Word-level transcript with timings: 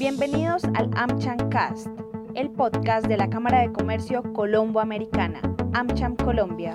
Bienvenidos 0.00 0.64
al 0.64 0.88
AmCham 0.94 1.50
Cast, 1.50 1.86
el 2.34 2.48
podcast 2.48 3.06
de 3.06 3.18
la 3.18 3.28
Cámara 3.28 3.60
de 3.60 3.70
Comercio 3.70 4.22
Colombo-Americana, 4.32 5.42
AmCham 5.74 6.16
Colombia. 6.16 6.74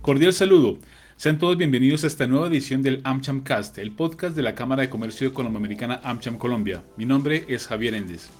Cordial 0.00 0.32
saludo. 0.32 0.78
Sean 1.16 1.40
todos 1.40 1.56
bienvenidos 1.56 2.04
a 2.04 2.06
esta 2.06 2.28
nueva 2.28 2.46
edición 2.46 2.84
del 2.84 3.00
AmCham 3.02 3.42
Cast, 3.42 3.78
el 3.78 3.90
podcast 3.90 4.36
de 4.36 4.42
la 4.42 4.54
Cámara 4.54 4.82
de 4.82 4.90
Comercio 4.90 5.34
Colombo-Americana 5.34 6.00
AmCham 6.04 6.38
Colombia. 6.38 6.84
Mi 6.96 7.04
nombre 7.04 7.46
es 7.48 7.66
Javier 7.66 7.94
Endes. 7.94 8.30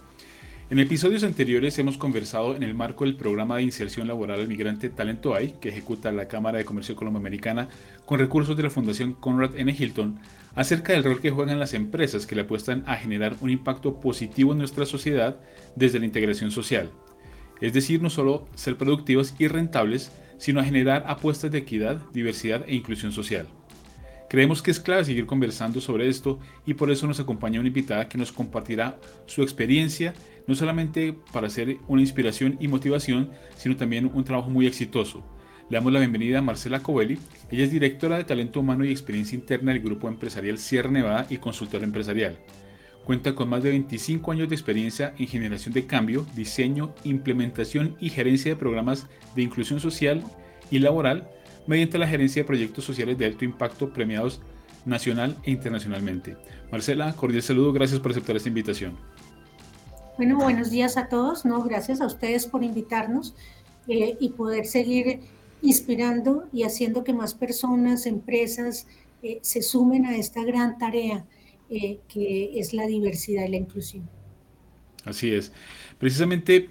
En 0.70 0.78
episodios 0.78 1.24
anteriores 1.24 1.78
hemos 1.80 1.96
conversado 1.96 2.54
en 2.54 2.62
el 2.62 2.74
marco 2.74 3.06
del 3.06 3.16
programa 3.16 3.56
de 3.56 3.62
inserción 3.62 4.06
laboral 4.06 4.38
al 4.38 4.48
migrante 4.48 4.88
Talento 4.88 5.34
AI, 5.34 5.54
que 5.60 5.70
ejecuta 5.70 6.12
la 6.12 6.28
Cámara 6.28 6.58
de 6.58 6.64
Comercio 6.64 6.94
Colombo-Americana 6.94 7.70
con 8.04 8.20
recursos 8.20 8.56
de 8.56 8.62
la 8.62 8.70
Fundación 8.70 9.14
Conrad 9.14 9.56
N. 9.56 9.74
Hilton, 9.76 10.20
acerca 10.58 10.92
del 10.92 11.04
rol 11.04 11.20
que 11.20 11.30
juegan 11.30 11.60
las 11.60 11.72
empresas 11.72 12.26
que 12.26 12.34
le 12.34 12.40
apuestan 12.40 12.82
a 12.88 12.96
generar 12.96 13.36
un 13.40 13.48
impacto 13.48 14.00
positivo 14.00 14.50
en 14.50 14.58
nuestra 14.58 14.86
sociedad 14.86 15.36
desde 15.76 16.00
la 16.00 16.06
integración 16.06 16.50
social. 16.50 16.90
Es 17.60 17.72
decir, 17.72 18.02
no 18.02 18.10
solo 18.10 18.48
ser 18.56 18.76
productivos 18.76 19.36
y 19.38 19.46
rentables, 19.46 20.10
sino 20.36 20.58
a 20.58 20.64
generar 20.64 21.04
apuestas 21.06 21.52
de 21.52 21.58
equidad, 21.58 22.02
diversidad 22.12 22.64
e 22.66 22.74
inclusión 22.74 23.12
social. 23.12 23.46
Creemos 24.28 24.60
que 24.60 24.72
es 24.72 24.80
clave 24.80 25.04
seguir 25.04 25.26
conversando 25.26 25.80
sobre 25.80 26.08
esto 26.08 26.40
y 26.66 26.74
por 26.74 26.90
eso 26.90 27.06
nos 27.06 27.20
acompaña 27.20 27.60
una 27.60 27.68
invitada 27.68 28.08
que 28.08 28.18
nos 28.18 28.32
compartirá 28.32 28.98
su 29.26 29.42
experiencia 29.42 30.12
no 30.48 30.56
solamente 30.56 31.14
para 31.32 31.50
ser 31.50 31.76
una 31.86 32.00
inspiración 32.02 32.56
y 32.58 32.66
motivación, 32.66 33.30
sino 33.56 33.76
también 33.76 34.10
un 34.12 34.24
trabajo 34.24 34.50
muy 34.50 34.66
exitoso. 34.66 35.22
Le 35.70 35.76
damos 35.76 35.92
la 35.92 35.98
bienvenida 35.98 36.38
a 36.38 36.42
Marcela 36.42 36.80
Covelli. 36.80 37.18
Ella 37.50 37.64
es 37.64 37.70
directora 37.70 38.16
de 38.16 38.24
Talento 38.24 38.60
Humano 38.60 38.86
y 38.86 38.90
Experiencia 38.90 39.36
Interna 39.36 39.70
del 39.70 39.82
Grupo 39.82 40.08
Empresarial 40.08 40.56
Sierra 40.56 40.90
Nevada 40.90 41.26
y 41.28 41.36
consultora 41.36 41.84
empresarial. 41.84 42.38
Cuenta 43.04 43.34
con 43.34 43.50
más 43.50 43.62
de 43.62 43.68
25 43.72 44.32
años 44.32 44.48
de 44.48 44.54
experiencia 44.54 45.12
en 45.18 45.26
generación 45.26 45.74
de 45.74 45.86
cambio, 45.86 46.24
diseño, 46.34 46.94
implementación 47.04 47.98
y 48.00 48.08
gerencia 48.08 48.52
de 48.52 48.56
programas 48.56 49.08
de 49.36 49.42
inclusión 49.42 49.78
social 49.78 50.24
y 50.70 50.78
laboral 50.78 51.28
mediante 51.66 51.98
la 51.98 52.08
gerencia 52.08 52.42
de 52.42 52.46
proyectos 52.46 52.84
sociales 52.84 53.18
de 53.18 53.26
alto 53.26 53.44
impacto 53.44 53.92
premiados 53.92 54.40
nacional 54.86 55.36
e 55.42 55.50
internacionalmente. 55.50 56.38
Marcela, 56.72 57.12
cordial 57.12 57.42
saludo, 57.42 57.74
gracias 57.74 58.00
por 58.00 58.12
aceptar 58.12 58.36
esta 58.36 58.48
invitación. 58.48 58.96
Bueno, 60.16 60.38
buenos 60.38 60.70
días 60.70 60.96
a 60.96 61.08
todos. 61.08 61.44
No, 61.44 61.62
gracias 61.62 62.00
a 62.00 62.06
ustedes 62.06 62.46
por 62.46 62.64
invitarnos 62.64 63.34
eh, 63.86 64.16
y 64.18 64.30
poder 64.30 64.64
seguir 64.64 65.20
inspirando 65.62 66.48
y 66.52 66.62
haciendo 66.62 67.04
que 67.04 67.12
más 67.12 67.34
personas, 67.34 68.06
empresas 68.06 68.86
eh, 69.22 69.38
se 69.42 69.62
sumen 69.62 70.06
a 70.06 70.16
esta 70.16 70.44
gran 70.44 70.78
tarea 70.78 71.24
eh, 71.70 71.98
que 72.08 72.58
es 72.58 72.72
la 72.72 72.86
diversidad 72.86 73.46
y 73.46 73.50
la 73.50 73.56
inclusión. 73.56 74.08
Así 75.04 75.32
es. 75.32 75.52
Precisamente 75.98 76.68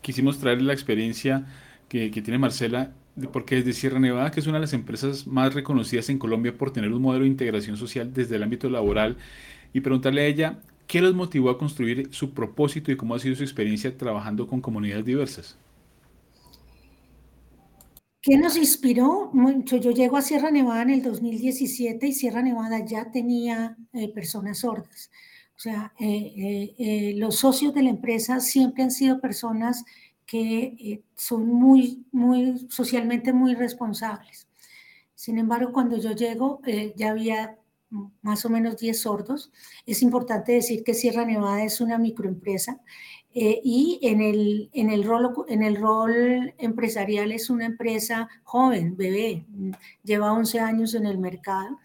quisimos 0.00 0.38
traer 0.38 0.62
la 0.62 0.72
experiencia 0.72 1.46
que, 1.88 2.10
que 2.10 2.22
tiene 2.22 2.38
Marcela 2.38 2.92
porque 3.32 3.56
desde 3.56 3.74
Sierra 3.74 4.00
Nevada, 4.00 4.30
que 4.30 4.40
es 4.40 4.46
una 4.46 4.56
de 4.56 4.62
las 4.62 4.72
empresas 4.72 5.26
más 5.26 5.52
reconocidas 5.52 6.08
en 6.08 6.18
Colombia 6.18 6.56
por 6.56 6.72
tener 6.72 6.92
un 6.92 7.02
modelo 7.02 7.24
de 7.24 7.30
integración 7.30 7.76
social 7.76 8.12
desde 8.14 8.36
el 8.36 8.42
ámbito 8.42 8.70
laboral, 8.70 9.18
y 9.74 9.80
preguntarle 9.80 10.22
a 10.22 10.26
ella 10.26 10.58
¿Qué 10.92 11.00
los 11.00 11.14
motivó 11.14 11.48
a 11.48 11.56
construir 11.56 12.08
su 12.12 12.34
propósito 12.34 12.92
y 12.92 12.96
cómo 12.96 13.14
ha 13.14 13.18
sido 13.18 13.34
su 13.34 13.42
experiencia 13.42 13.96
trabajando 13.96 14.46
con 14.46 14.60
comunidades 14.60 15.06
diversas? 15.06 15.56
¿Qué 18.22 18.38
nos 18.38 18.56
inspiró? 18.56 19.30
Mucho. 19.32 19.78
Yo 19.78 19.90
llego 19.90 20.16
a 20.16 20.22
Sierra 20.22 20.52
Nevada 20.52 20.82
en 20.82 20.90
el 20.90 21.02
2017 21.02 22.06
y 22.06 22.12
Sierra 22.12 22.40
Nevada 22.40 22.78
ya 22.84 23.10
tenía 23.10 23.76
eh, 23.92 24.12
personas 24.14 24.58
sordas. 24.60 25.10
O 25.56 25.58
sea, 25.58 25.92
eh, 25.98 26.72
eh, 26.78 27.14
los 27.16 27.36
socios 27.36 27.74
de 27.74 27.82
la 27.82 27.90
empresa 27.90 28.38
siempre 28.38 28.84
han 28.84 28.92
sido 28.92 29.20
personas 29.20 29.84
que 30.24 31.02
son 31.16 31.48
muy, 31.48 32.06
muy 32.12 32.68
socialmente 32.70 33.32
muy 33.32 33.56
responsables. 33.56 34.46
Sin 35.16 35.38
embargo, 35.38 35.72
cuando 35.72 35.98
yo 35.98 36.12
llego, 36.12 36.60
ya 36.96 37.10
había 37.10 37.58
más 38.22 38.44
o 38.44 38.48
menos 38.48 38.76
10 38.78 39.00
sordos. 39.00 39.52
Es 39.84 40.00
importante 40.00 40.52
decir 40.52 40.84
que 40.84 40.94
Sierra 40.94 41.24
Nevada 41.24 41.64
es 41.64 41.80
una 41.80 41.98
microempresa 41.98 42.80
eh, 43.34 43.60
y 43.64 43.98
en 44.02 44.20
el, 44.20 44.70
en, 44.72 44.90
el 44.90 45.04
rol, 45.04 45.32
en 45.48 45.62
el 45.62 45.76
rol 45.76 46.54
empresarial 46.58 47.32
es 47.32 47.50
una 47.50 47.66
empresa 47.66 48.28
joven, 48.44 48.96
bebé, 48.96 49.46
lleva 50.02 50.32
11 50.32 50.60
años 50.60 50.94
en 50.94 51.06
el 51.06 51.18
mercado. 51.18 51.78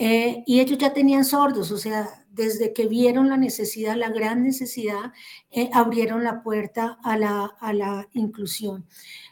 Eh, 0.00 0.44
y 0.46 0.60
ellos 0.60 0.78
ya 0.78 0.92
tenían 0.92 1.24
sordos, 1.24 1.72
o 1.72 1.76
sea, 1.76 2.08
desde 2.30 2.72
que 2.72 2.86
vieron 2.86 3.28
la 3.28 3.36
necesidad, 3.36 3.96
la 3.96 4.10
gran 4.10 4.44
necesidad, 4.44 5.12
eh, 5.50 5.70
abrieron 5.72 6.22
la 6.22 6.40
puerta 6.44 6.98
a 7.02 7.18
la, 7.18 7.50
a 7.58 7.72
la 7.72 8.08
inclusión 8.12 8.86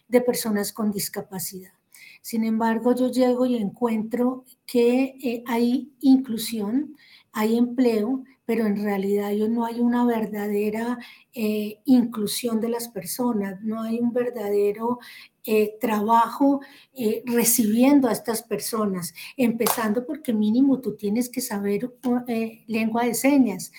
de 0.09 0.21
personas 0.21 0.73
con 0.73 0.91
discapacidad. 0.91 1.71
Sin 2.21 2.43
embargo, 2.43 2.93
yo 2.97 3.09
llego 3.09 3.47
y 3.47 3.55
encuentro 3.55 4.45
que 4.67 5.17
eh, 5.23 5.45
hay 5.47 5.93
inclusión, 6.01 6.97
hay 7.31 7.57
empleo, 7.57 8.25
pero 8.47 8.65
en 8.65 8.83
realidad 8.83 9.33
no 9.49 9.67
hay 9.67 9.81
una 9.81 10.07
verdadera 10.07 10.99
eh, 11.35 11.81
inclusión 11.85 12.61
de 12.61 12.71
las 12.71 12.89
personas, 12.89 13.61
no 13.63 13.83
hay 13.83 13.99
un 13.99 14.13
verdadero 14.13 14.99
eh, 15.45 15.77
trabajo 15.81 16.61
recibiendo 17.25 18.09
a 18.09 18.13
estas 18.13 18.43
personas, 18.43 19.13
empezando 19.37 20.07
porque 20.07 20.33
mínimo 20.33 20.81
tú 20.81 20.97
tienes 20.97 21.29
que 21.29 21.41
saber 21.41 21.93
lengua 22.67 23.05
de 23.05 23.15
señas. 23.15 23.73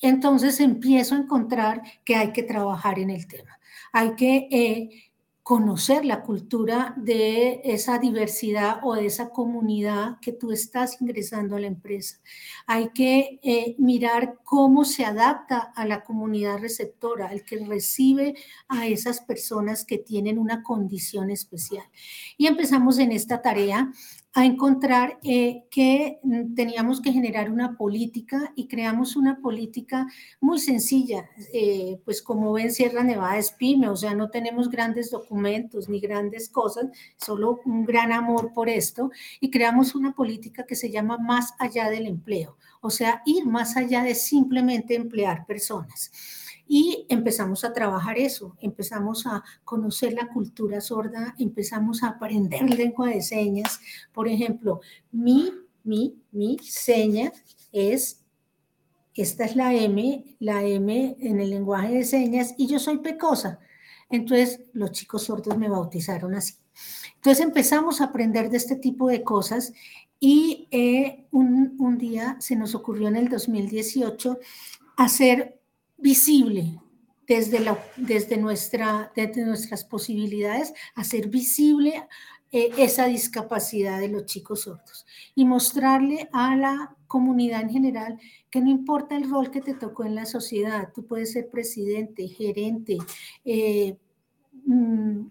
entonces 0.00 0.60
empiezo 0.60 1.14
a 1.14 1.18
encontrar 1.18 1.82
que 2.04 2.16
hay 2.16 2.32
que 2.32 2.42
trabajar 2.42 2.98
en 2.98 3.10
el 3.10 3.26
tema. 3.26 3.58
Hay 3.92 4.14
que 4.14 5.10
conocer 5.44 6.06
la 6.06 6.22
cultura 6.22 6.94
de 6.96 7.60
esa 7.64 7.98
diversidad 7.98 8.80
o 8.82 8.94
de 8.94 9.04
esa 9.04 9.28
comunidad 9.28 10.18
que 10.22 10.32
tú 10.32 10.52
estás 10.52 11.02
ingresando 11.02 11.54
a 11.54 11.60
la 11.60 11.66
empresa. 11.66 12.18
Hay 12.66 12.88
que 12.94 13.40
eh, 13.42 13.76
mirar 13.78 14.38
cómo 14.42 14.86
se 14.86 15.04
adapta 15.04 15.58
a 15.76 15.84
la 15.84 16.02
comunidad 16.02 16.60
receptora, 16.60 17.30
el 17.30 17.44
que 17.44 17.62
recibe 17.62 18.34
a 18.68 18.86
esas 18.86 19.20
personas 19.20 19.84
que 19.84 19.98
tienen 19.98 20.38
una 20.38 20.62
condición 20.62 21.30
especial. 21.30 21.84
Y 22.38 22.46
empezamos 22.46 22.98
en 22.98 23.12
esta 23.12 23.42
tarea 23.42 23.92
a 24.36 24.44
encontrar 24.44 25.18
eh, 25.22 25.64
que 25.70 26.18
mm, 26.24 26.54
teníamos 26.54 27.00
que 27.00 27.12
generar 27.12 27.50
una 27.50 27.76
política 27.76 28.52
y 28.56 28.66
creamos 28.66 29.14
una 29.14 29.40
política 29.40 30.08
muy 30.40 30.58
sencilla. 30.58 31.30
Eh, 31.52 32.00
pues 32.04 32.20
como 32.20 32.52
ven, 32.52 32.72
Sierra 32.72 33.04
Nevada 33.04 33.38
es 33.38 33.52
pyme, 33.52 33.88
o 33.88 33.96
sea, 33.96 34.14
no 34.14 34.30
tenemos 34.30 34.68
grandes 34.68 35.12
documentos 35.12 35.88
ni 35.88 36.00
grandes 36.00 36.48
cosas, 36.48 36.86
solo 37.16 37.60
un 37.64 37.84
gran 37.84 38.10
amor 38.10 38.52
por 38.52 38.68
esto 38.68 39.10
y 39.40 39.50
creamos 39.50 39.94
una 39.94 40.14
política 40.14 40.64
que 40.66 40.74
se 40.74 40.90
llama 40.90 41.16
más 41.16 41.54
allá 41.60 41.88
del 41.88 42.06
empleo, 42.06 42.56
o 42.80 42.90
sea, 42.90 43.22
ir 43.26 43.46
más 43.46 43.76
allá 43.76 44.02
de 44.02 44.16
simplemente 44.16 44.96
emplear 44.96 45.46
personas. 45.46 46.10
Y 46.66 47.06
empezamos 47.08 47.64
a 47.64 47.72
trabajar 47.72 48.18
eso, 48.18 48.56
empezamos 48.60 49.26
a 49.26 49.44
conocer 49.64 50.14
la 50.14 50.28
cultura 50.28 50.80
sorda, 50.80 51.34
empezamos 51.38 52.02
a 52.02 52.08
aprender 52.08 52.62
lengua 52.70 53.08
de 53.08 53.22
señas. 53.22 53.80
Por 54.12 54.28
ejemplo, 54.28 54.80
mi, 55.12 55.52
mi, 55.82 56.22
mi 56.32 56.58
seña 56.58 57.32
es, 57.72 58.24
esta 59.14 59.44
es 59.44 59.56
la 59.56 59.74
M, 59.74 60.36
la 60.40 60.62
M 60.62 61.16
en 61.20 61.40
el 61.40 61.50
lenguaje 61.50 61.94
de 61.94 62.04
señas, 62.04 62.54
y 62.56 62.66
yo 62.66 62.78
soy 62.78 62.98
pecosa. 62.98 63.58
Entonces, 64.10 64.60
los 64.72 64.92
chicos 64.92 65.24
sordos 65.24 65.56
me 65.58 65.68
bautizaron 65.68 66.34
así. 66.34 66.54
Entonces 67.16 67.44
empezamos 67.44 68.00
a 68.00 68.04
aprender 68.04 68.50
de 68.50 68.56
este 68.56 68.76
tipo 68.76 69.08
de 69.08 69.22
cosas 69.22 69.72
y 70.20 70.68
eh, 70.70 71.26
un, 71.30 71.74
un, 71.78 71.98
día 71.98 72.36
se 72.38 72.56
nos 72.56 72.74
ocurrió 72.74 73.08
en 73.08 73.16
el 73.16 73.28
2018 73.28 74.38
hacer 74.96 75.60
visible 75.96 76.80
desde, 77.26 77.60
la, 77.60 77.78
desde, 77.96 78.36
nuestra, 78.36 79.12
desde 79.16 79.44
nuestras 79.44 79.84
posibilidades, 79.84 80.74
hacer 80.94 81.28
visible 81.28 82.06
eh, 82.56 82.70
esa 82.78 83.06
discapacidad 83.06 83.98
de 83.98 84.08
los 84.08 84.26
chicos 84.26 84.62
sordos 84.62 85.06
y 85.34 85.44
mostrarle 85.44 86.28
a 86.32 86.54
la 86.54 86.96
comunidad 87.08 87.62
en 87.62 87.70
general 87.70 88.20
que 88.50 88.60
no 88.60 88.70
importa 88.70 89.16
el 89.16 89.28
rol 89.28 89.50
que 89.50 89.60
te 89.60 89.74
tocó 89.74 90.04
en 90.04 90.14
la 90.14 90.26
sociedad, 90.26 90.92
tú 90.94 91.04
puedes 91.04 91.32
ser 91.32 91.50
presidente, 91.50 92.28
gerente, 92.28 92.98
eh, 93.44 93.96
mm, 94.66 95.26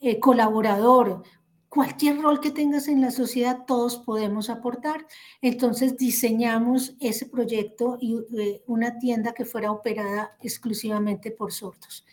eh, 0.00 0.18
colaborador, 0.18 1.22
cualquier 1.68 2.20
rol 2.20 2.40
que 2.40 2.50
tengas 2.50 2.88
en 2.88 3.00
la 3.00 3.10
sociedad, 3.10 3.64
todos 3.66 3.98
podemos 3.98 4.50
aportar. 4.50 5.06
Entonces 5.42 5.96
diseñamos 5.96 6.94
ese 7.00 7.26
proyecto 7.26 7.98
y 8.00 8.18
eh, 8.38 8.62
una 8.66 8.98
tienda 8.98 9.32
que 9.32 9.44
fuera 9.44 9.72
operada 9.72 10.36
exclusivamente 10.40 11.30
por 11.30 11.52
sordos. 11.52 12.04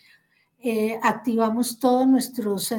Eh, 0.68 0.98
activamos 1.02 1.78
todos 1.78 2.08
nuestros 2.08 2.74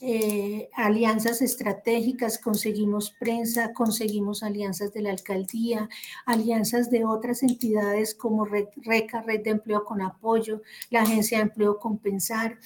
eh, 0.00 0.68
alianzas 0.74 1.42
estratégicas, 1.42 2.38
conseguimos 2.38 3.10
prensa, 3.18 3.72
conseguimos 3.72 4.42
alianzas 4.42 4.92
de 4.92 5.02
la 5.02 5.10
alcaldía, 5.10 5.88
alianzas 6.24 6.90
de 6.90 7.04
otras 7.04 7.42
entidades 7.42 8.14
como 8.14 8.44
RECA, 8.44 9.22
Red 9.22 9.42
de 9.42 9.50
Empleo 9.50 9.84
con 9.84 10.02
Apoyo, 10.02 10.62
la 10.90 11.02
Agencia 11.02 11.38
de 11.38 11.44
Empleo 11.44 11.78
Compensar, 11.78 12.58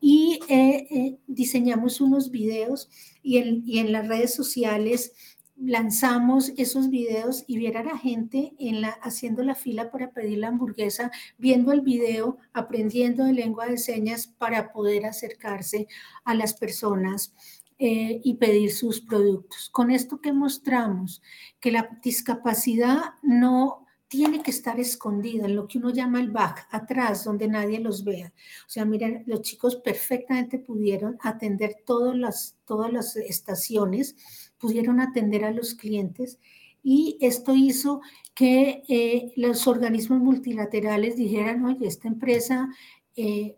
y 0.00 0.40
eh, 0.48 0.86
eh, 0.90 1.18
diseñamos 1.26 2.00
unos 2.00 2.30
videos 2.30 2.88
y 3.22 3.38
en, 3.38 3.92
las 3.92 4.08
redes 4.08 4.34
sociales 4.34 5.12
lanzamos 5.56 6.52
esos 6.56 6.88
videos 6.88 7.44
y 7.48 7.58
viera 7.58 7.80
a 7.80 7.84
la 7.84 7.98
gente 7.98 8.54
haciendo 9.02 9.42
la 9.42 9.56
fila 9.56 9.90
para 9.90 10.12
pedir 10.12 10.38
la 10.38 10.48
hamburguesa, 10.48 11.10
viendo 11.36 11.72
el 11.72 11.80
video, 11.80 12.38
aprendiendo 12.52 13.24
de 13.24 13.32
lengua 13.32 13.66
de 13.66 13.76
señas 13.76 14.28
para 14.28 14.72
poder 14.72 15.04
acercarse 15.04 15.88
a 16.24 16.34
las 16.34 16.54
personas 16.54 17.34
eh, 17.80 18.20
y 18.24 18.34
pedir 18.34 18.72
sus 18.72 19.00
productos. 19.00 19.68
Con 19.70 19.90
esto 19.90 20.20
que 20.20 20.32
mostramos, 20.32 21.22
que 21.60 21.72
la 21.72 21.88
discapacidad 22.02 23.14
no 23.22 23.87
tiene 24.08 24.42
que 24.42 24.50
estar 24.50 24.80
escondida 24.80 25.44
en 25.44 25.54
lo 25.54 25.68
que 25.68 25.78
uno 25.78 25.90
llama 25.90 26.20
el 26.20 26.30
back, 26.30 26.66
atrás, 26.70 27.24
donde 27.24 27.46
nadie 27.46 27.78
los 27.78 28.04
vea. 28.04 28.32
O 28.66 28.70
sea, 28.70 28.84
miren, 28.84 29.22
los 29.26 29.42
chicos 29.42 29.76
perfectamente 29.76 30.58
pudieron 30.58 31.18
atender 31.20 31.76
todas 31.84 32.16
las, 32.16 32.56
todas 32.64 32.92
las 32.92 33.16
estaciones 33.16 34.16
pudieron 34.58 35.00
atender 35.00 35.44
a 35.44 35.52
los 35.52 35.74
clientes 35.74 36.38
y 36.82 37.16
esto 37.20 37.54
hizo 37.54 38.00
que 38.34 38.82
eh, 38.88 39.32
los 39.36 39.66
organismos 39.66 40.20
multilaterales 40.20 41.16
dijeran, 41.16 41.64
oye, 41.64 41.86
esta 41.86 42.08
empresa 42.08 42.68
eh, 43.16 43.56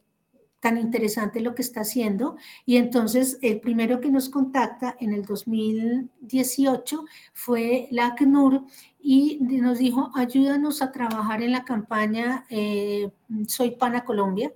tan 0.60 0.78
interesante 0.78 1.40
lo 1.40 1.54
que 1.54 1.62
está 1.62 1.80
haciendo. 1.80 2.36
Y 2.66 2.76
entonces 2.76 3.38
el 3.42 3.60
primero 3.60 4.00
que 4.00 4.10
nos 4.10 4.28
contacta 4.28 4.96
en 5.00 5.12
el 5.12 5.24
2018 5.24 7.04
fue 7.32 7.88
la 7.90 8.08
ACNUR 8.08 8.64
y 9.02 9.38
nos 9.40 9.78
dijo, 9.78 10.10
ayúdanos 10.14 10.82
a 10.82 10.92
trabajar 10.92 11.42
en 11.42 11.52
la 11.52 11.64
campaña 11.64 12.44
eh, 12.50 13.10
Soy 13.46 13.72
Pana 13.72 14.04
Colombia. 14.04 14.52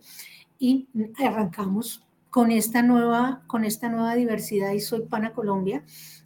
Y 0.59 0.89
arrancamos 1.19 2.05
con 2.31 2.51
esta 2.51 2.83
nueva, 2.83 3.43
con 3.47 3.65
esta 3.65 3.89
nueva 3.89 4.15
diversidad 4.15 4.73
y 4.73 4.81
Soy 4.81 5.03
Pana 5.03 5.33
Colombia 5.33 5.85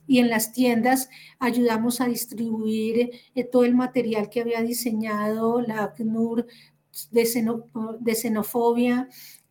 y 0.08 0.18
en 0.18 0.30
las 0.30 0.52
tiendas 0.52 1.10
ayudamos 1.38 2.00
a 2.00 2.06
distribuir 2.06 3.10
eh, 3.34 3.44
todo 3.44 3.64
el 3.64 3.74
material 3.74 4.30
que 4.30 4.40
había 4.40 4.62
diseñado 4.62 5.60
la 5.60 5.84
ACNUR 5.84 6.46
de, 7.10 8.14
xenofobia. 8.14 9.08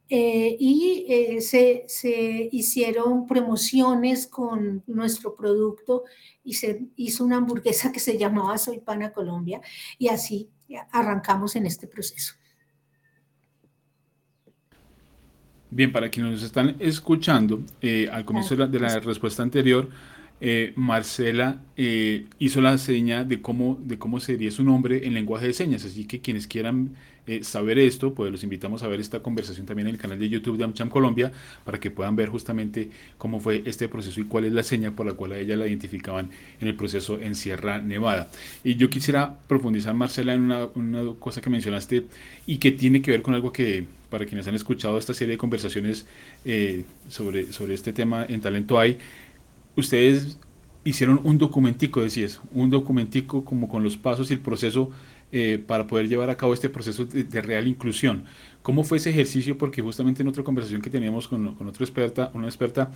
Eh, 0.10 0.56
y 0.60 1.06
eh, 1.10 1.42
se, 1.42 1.84
se, 1.88 2.50
hicieron 2.52 3.28
promociones 3.28 4.26
con 4.26 4.82
nuestro 4.88 5.36
producto 5.36 6.06
y 6.44 6.54
se 6.54 6.88
hizo 6.96 7.26
una 7.26 7.38
hamburguesa 7.38 7.92
que 7.92 8.00
se 8.00 8.18
llamaba 8.18 8.58
Soy 8.58 8.80
Pana 8.80 9.12
Colombia 9.12 9.60
y 9.98 10.08
así 10.08 10.50
arrancamos 10.92 11.56
en 11.58 11.66
este 11.66 11.88
proceso. 11.88 12.36
Bien, 15.70 15.92
para 15.92 16.10
quienes 16.10 16.32
nos 16.34 16.44
están 16.44 16.78
escuchando, 16.80 17.62
al 18.12 18.24
comienzo 18.24 18.56
de 18.56 18.80
la 18.80 19.00
respuesta 19.00 19.44
anterior, 19.44 19.90
eh, 20.40 20.74
Marcela 20.76 21.64
eh, 21.76 22.28
hizo 22.38 22.62
la 22.62 22.78
seña 22.78 23.24
de 23.24 23.42
cómo, 23.42 23.80
de 23.82 23.98
cómo 23.98 24.20
sería 24.20 24.52
su 24.52 24.64
nombre 24.64 25.08
en 25.08 25.16
lenguaje 25.16 25.48
de 25.48 25.54
señas. 25.54 25.84
Así 25.84 26.06
que 26.06 26.22
quienes 26.22 26.48
quieran 26.48 26.96
eh, 27.28 27.44
saber 27.44 27.78
esto, 27.78 28.14
pues 28.14 28.32
los 28.32 28.44
invitamos 28.44 28.84
a 28.84 28.88
ver 28.88 29.00
esta 29.00 29.20
conversación 29.20 29.66
también 29.66 29.88
en 29.90 29.96
el 29.96 30.02
canal 30.02 30.18
de 30.18 30.30
YouTube 30.30 30.58
de 30.58 30.64
AmCham 30.64 30.90
Colombia 30.90 31.32
para 31.66 31.80
que 31.80 31.92
puedan 31.92 32.16
ver 32.16 32.30
justamente 32.30 32.90
cómo 33.18 33.40
fue 33.40 33.64
este 33.66 33.90
proceso 33.90 34.22
y 34.22 34.24
cuál 34.24 34.46
es 34.46 34.54
la 34.54 34.64
seña 34.64 34.92
por 34.92 35.06
la 35.06 35.14
cual 35.14 35.34
a 35.34 35.38
ella 35.38 35.58
la 35.58 35.68
identificaban 35.68 36.30
en 36.62 36.68
el 36.68 36.76
proceso 36.76 37.20
en 37.20 37.36
Sierra 37.36 37.80
Nevada. 37.82 38.30
Y 38.64 38.76
yo 38.76 38.90
quisiera 38.90 39.38
profundizar, 39.48 39.94
Marcela, 39.94 40.34
en 40.34 40.42
una, 40.42 40.66
una 40.76 41.14
cosa 41.20 41.42
que 41.42 41.50
mencionaste 41.50 42.06
y 42.46 42.58
que 42.58 42.72
tiene 42.72 43.02
que 43.02 43.12
ver 43.12 43.22
con 43.22 43.34
algo 43.34 43.52
que 43.52 43.86
para 44.10 44.26
quienes 44.26 44.48
han 44.48 44.56
escuchado 44.56 44.98
esta 44.98 45.14
serie 45.14 45.34
de 45.34 45.38
conversaciones 45.38 46.08
sobre, 47.10 47.52
sobre 47.52 47.74
este 47.74 47.92
tema 47.92 48.26
en 48.28 48.40
Talento 48.40 48.80
Hay, 48.80 49.00
ustedes 49.76 50.38
hicieron 50.84 51.20
un 51.24 51.38
documentico, 51.38 52.02
decías, 52.02 52.40
un 52.52 52.70
documentico 52.70 53.44
como 53.44 53.68
con 53.68 53.84
los 53.84 53.98
pasos 53.98 54.32
y 54.32 54.36
el 54.36 54.40
proceso 54.40 54.92
eh, 55.32 55.64
para 55.66 55.88
poder 55.88 56.08
llevar 56.08 56.30
a 56.30 56.38
cabo 56.38 56.54
este 56.54 56.70
proceso 56.70 57.06
de, 57.06 57.42
real 57.42 57.68
inclusión. 57.68 58.26
¿Cómo 58.62 58.84
fue 58.84 58.98
ese 58.98 59.10
ejercicio? 59.10 59.58
Porque 59.58 59.82
justamente 59.82 60.22
en 60.22 60.28
otra 60.28 60.44
conversación 60.44 60.82
que 60.82 60.90
teníamos 60.90 61.28
con, 61.28 61.56
con 61.56 61.68
otra 61.68 61.84
experta, 61.84 62.32
una 62.34 62.48
experta, 62.48 62.92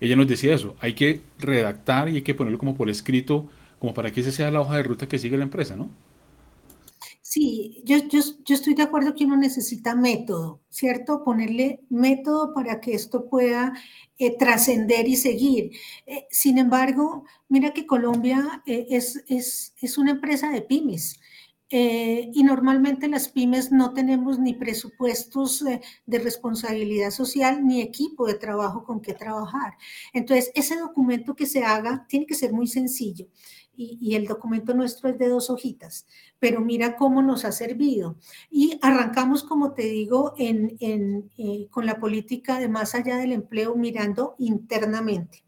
ella 0.00 0.16
nos 0.16 0.28
decía 0.28 0.54
eso, 0.54 0.76
hay 0.80 0.94
que 0.94 1.20
redactar 1.38 2.08
y 2.08 2.16
hay 2.16 2.22
que 2.22 2.34
ponerlo 2.34 2.58
como 2.58 2.76
por 2.76 2.90
escrito, 2.90 3.48
como 3.78 3.94
para 3.94 4.10
que 4.10 4.20
esa 4.20 4.32
sea 4.32 4.50
la 4.50 4.60
hoja 4.60 4.76
de 4.76 4.82
ruta 4.82 5.08
que 5.08 5.18
sigue 5.18 5.36
la 5.36 5.44
empresa, 5.44 5.76
¿no? 5.76 5.90
Sí, 7.28 7.82
yo, 7.84 7.98
yo, 8.08 8.20
yo, 8.44 8.54
estoy 8.54 8.74
de 8.74 8.84
acuerdo 8.84 9.14
que 9.14 9.24
uno 9.24 9.36
necesita 9.36 9.94
método, 9.96 10.62
¿cierto? 10.70 11.24
Ponerle 11.24 11.80
método 11.90 12.54
para 12.54 12.80
que 12.80 12.94
esto 12.94 13.28
pueda 13.28 13.74
eh, 14.16 14.38
trascender 14.38 15.08
y 15.08 15.16
seguir. 15.16 15.72
Eh, 16.06 16.26
sin 16.30 16.56
embargo, 16.56 17.24
mira 17.48 17.72
que 17.74 17.84
Colombia 17.84 18.62
eh, 18.64 18.86
es, 18.90 19.24
es, 19.28 19.74
es, 19.82 19.98
una 19.98 20.12
empresa 20.12 20.50
de 20.50 20.62
pymes. 20.62 21.20
Y 21.68 22.42
normalmente 22.44 23.08
las 23.08 23.28
pymes 23.28 23.72
no 23.72 23.92
tenemos 23.92 24.38
ni 24.38 24.54
presupuestos 24.54 25.64
de 26.06 26.18
responsabilidad 26.18 27.10
social 27.10 27.66
ni 27.66 27.82
equipo 27.82 28.26
de 28.26 28.34
trabajo 28.34 28.84
con 28.84 29.00
que 29.00 29.14
trabajar. 29.14 29.74
Entonces, 30.12 30.52
ese 30.54 30.76
documento 30.76 31.34
que 31.34 31.46
se 31.46 31.64
haga 31.64 32.06
tiene 32.08 32.26
que 32.26 32.34
ser 32.34 32.52
muy 32.52 32.68
sencillo 32.68 33.26
y, 33.76 34.14
el 34.14 34.26
documento 34.26 34.74
nuestro 34.74 35.10
es 35.10 35.18
de 35.18 35.28
dos 35.28 35.50
hojitas, 35.50 36.06
pero 36.38 36.60
mira 36.60 36.96
cómo 36.96 37.22
nos 37.22 37.44
ha 37.44 37.52
servido. 37.52 38.16
Y 38.50 38.78
arrancamos, 38.82 39.44
como 39.44 39.72
te 39.72 39.82
digo, 39.82 40.34
en, 40.38 40.76
eh, 41.36 41.68
con 41.70 41.86
la 41.86 41.98
política 41.98 42.58
de 42.58 42.68
más 42.68 42.94
allá 42.94 43.16
del 43.16 43.32
empleo, 43.32 43.76
mirando 43.76 44.34
internamente. 44.38 45.44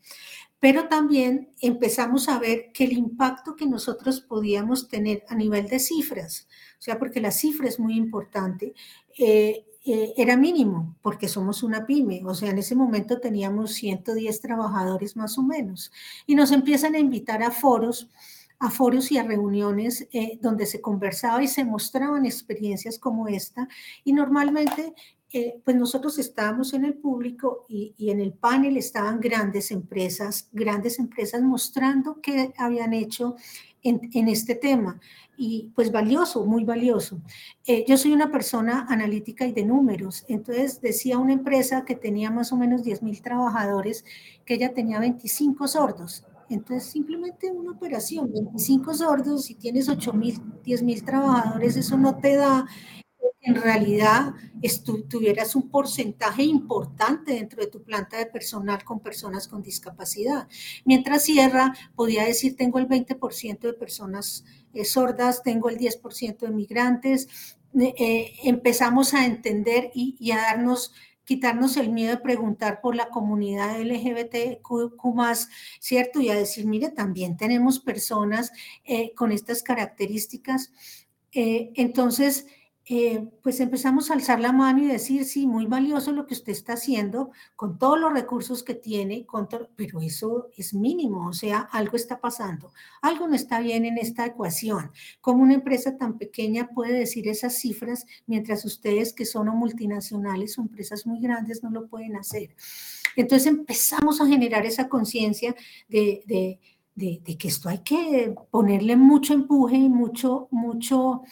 Pero 0.60 0.88
también 0.88 1.52
empezamos 1.60 2.28
a 2.28 2.38
ver 2.38 2.72
que 2.72 2.84
el 2.84 2.93
impacto 2.93 3.55
que 3.55 3.66
nosotros 3.66 4.20
podíamos 4.20 4.88
tener 4.88 5.25
a 5.28 5.34
nivel 5.37 5.69
de 5.69 5.78
cifras, 5.78 6.49
o 6.78 6.82
sea, 6.82 6.99
porque 6.99 7.20
la 7.20 7.31
cifra 7.31 7.69
es 7.69 7.78
muy 7.78 7.96
importante, 7.96 8.75
eh, 9.19 9.64
eh, 9.84 10.14
era 10.16 10.37
mínimo, 10.37 10.96
porque 11.00 11.28
somos 11.28 11.62
una 11.62 11.87
pyme, 11.87 12.22
o 12.25 12.34
sea, 12.34 12.50
en 12.50 12.58
ese 12.58 12.75
momento 12.75 13.20
teníamos 13.20 13.72
110 13.75 14.40
trabajadores 14.40 15.16
más 15.16 15.38
o 15.38 15.43
menos, 15.43 15.93
y 16.26 16.34
nos 16.34 16.50
empiezan 16.50 16.94
a 16.96 16.99
invitar 16.99 17.43
a 17.43 17.52
foros, 17.52 18.08
a 18.58 18.70
foros 18.70 19.12
y 19.12 19.19
a 19.19 19.22
reuniones 19.22 20.08
eh, 20.12 20.38
donde 20.43 20.66
se 20.66 20.81
conversaba 20.81 21.40
y 21.43 21.46
se 21.49 21.64
mostraban 21.64 22.27
experiencias 22.27 22.98
como 22.98 23.29
esta, 23.29 23.69
y 24.03 24.12
normalmente 24.12 24.93
eh, 25.32 25.61
pues 25.65 25.77
nosotros 25.77 26.19
estábamos 26.19 26.73
en 26.73 26.85
el 26.85 26.94
público 26.94 27.67
y, 27.69 27.94
y, 27.99 28.11
en 28.11 28.20
el 28.20 28.32
panel 28.32 28.77
estaban 28.77 29.20
grandes 29.20 29.70
empresas, 29.70 30.49
grandes 30.53 30.99
empresas 30.99 31.43
mostrando 31.43 32.20
qué 32.23 32.53
habían 32.56 32.94
hecho 32.94 33.37
en, 33.82 34.08
en 34.15 34.29
este 34.29 34.55
tema 34.55 34.99
y 35.39 35.70
pues 35.75 35.93
valioso, 35.93 36.44
muy 36.44 36.65
valioso. 36.65 37.20
Eh, 37.65 37.85
yo 37.87 37.97
soy 37.97 38.13
una 38.13 38.31
persona 38.31 38.87
analítica 38.89 39.47
y 39.47 39.53
de 39.53 39.65
números, 39.65 40.25
entonces 40.29 40.81
decía 40.81 41.17
una 41.19 41.32
empresa 41.32 41.85
que 41.85 41.94
tenía 41.94 42.31
más 42.31 42.53
o 42.53 42.56
menos 42.56 42.82
10 42.82 43.03
mil 43.03 43.23
trabajadores 43.23 44.05
que 44.44 44.55
ella 44.55 44.75
tenía 44.75 44.99
25 44.99 45.69
sordos. 45.69 46.25
Entonces, 46.51 46.91
simplemente 46.91 47.53
una 47.53 47.73
operación, 47.73 48.32
25 48.32 48.94
sordos, 48.94 49.44
si 49.44 49.55
tienes 49.55 49.89
8 49.89 50.13
mil, 50.15 50.41
10 50.65 50.82
mil 50.82 51.05
trabajadores, 51.05 51.77
eso 51.77 51.97
no 51.97 52.17
te 52.17 52.37
da 52.37 52.67
en 53.41 53.55
realidad 53.55 54.35
tuvieras 55.09 55.55
un 55.55 55.71
porcentaje 55.71 56.43
importante 56.43 57.33
dentro 57.33 57.63
de 57.63 57.71
tu 57.71 57.83
planta 57.83 58.19
de 58.19 58.27
personal 58.27 58.83
con 58.85 59.01
personas 59.01 59.47
con 59.47 59.63
discapacidad. 59.63 60.49
Mientras 60.85 61.25
Sierra 61.25 61.75
podía 61.95 62.25
decir, 62.25 62.57
tengo 62.57 62.79
el 62.79 62.89
20% 62.89 63.61
de 63.61 63.73
personas 63.75 64.45
eh, 64.75 64.85
sordas, 64.85 65.43
tengo 65.43 65.69
el 65.69 65.79
10% 65.79 66.39
de 66.39 66.51
migrantes. 66.51 67.57
Eh, 67.79 67.95
eh, 67.99 68.33
empezamos 68.45 69.15
a 69.15 69.25
entender 69.25 69.91
y, 69.95 70.31
a 70.33 70.37
darnos 70.37 70.93
quitarnos 71.25 71.77
el 71.77 71.91
miedo 71.91 72.13
de 72.13 72.23
preguntar 72.23 72.81
por 72.81 72.97
la 72.97 73.11
comunidad 73.11 73.81
LGBTQ 73.81 74.97
¿cierto? 75.79 76.21
Y 76.21 76.31
a 76.31 76.35
decir, 76.35 76.67
mire, 76.67 76.89
también 76.91 77.37
tenemos 77.37 77.81
personas 77.81 78.51
con 79.15 79.31
estas 79.31 79.63
características. 79.63 80.73
entonces, 81.31 82.47
eh, 82.91 83.29
pues 83.43 83.61
empezamos 83.61 84.11
a 84.11 84.15
alzar 84.15 84.41
la 84.41 84.51
mano 84.51 84.83
y 84.83 84.87
decir, 84.87 85.27
sí, 85.27 85.47
muy 85.47 85.67
valioso 85.67 86.11
lo 86.11 86.25
que 86.25 86.33
usted 86.33 86.53
está 86.53 86.73
haciendo 86.73 87.33
con 87.55 87.79
todos 87.79 88.01
los 88.01 88.15
recursos 88.15 88.63
que 88.63 88.75
tiene, 88.75 89.27
pero 89.77 90.01
eso 90.01 90.49
es 90.57 90.73
mínimo, 90.73 91.29
o 91.29 91.35
sea, 91.35 91.69
algo 91.71 91.97
está 91.97 92.19
pasando, 92.19 92.73
algo 93.03 93.29
no 93.29 93.35
está 93.35 93.61
bien 93.61 93.85
en 93.85 93.99
esta 93.99 94.25
ecuación. 94.25 94.91
¿Cómo 95.21 95.43
una 95.43 95.53
empresa 95.53 95.99
tan 95.99 96.17
pequeña 96.17 96.71
puede 96.75 96.99
decir 96.99 97.29
esas 97.29 97.59
cifras 97.59 98.07
mientras 98.27 98.65
ustedes 98.65 99.13
que 99.13 99.27
son 99.27 99.49
multinacionales 99.49 100.59
o 100.59 100.63
empresas 100.63 101.07
muy 101.07 101.21
grandes 101.21 101.63
no 101.63 101.71
lo 101.71 101.89
pueden 101.89 102.17
hacer? 102.17 102.57
Entonces 103.17 103.49
empezamos 103.49 104.21
a 104.23 104.27
generar 104.27 104.65
esa 104.65 104.89
conciencia 104.89 105.55
de, 105.89 106.59
que 106.97 107.49
esto 107.49 107.69
hay 107.69 107.81
que 107.81 108.35
ponerle 108.51 108.97
mucho 108.97 109.35
empuje 109.35 109.77
y 109.77 109.91
mucho, 109.91 110.49
mucho 110.51 111.23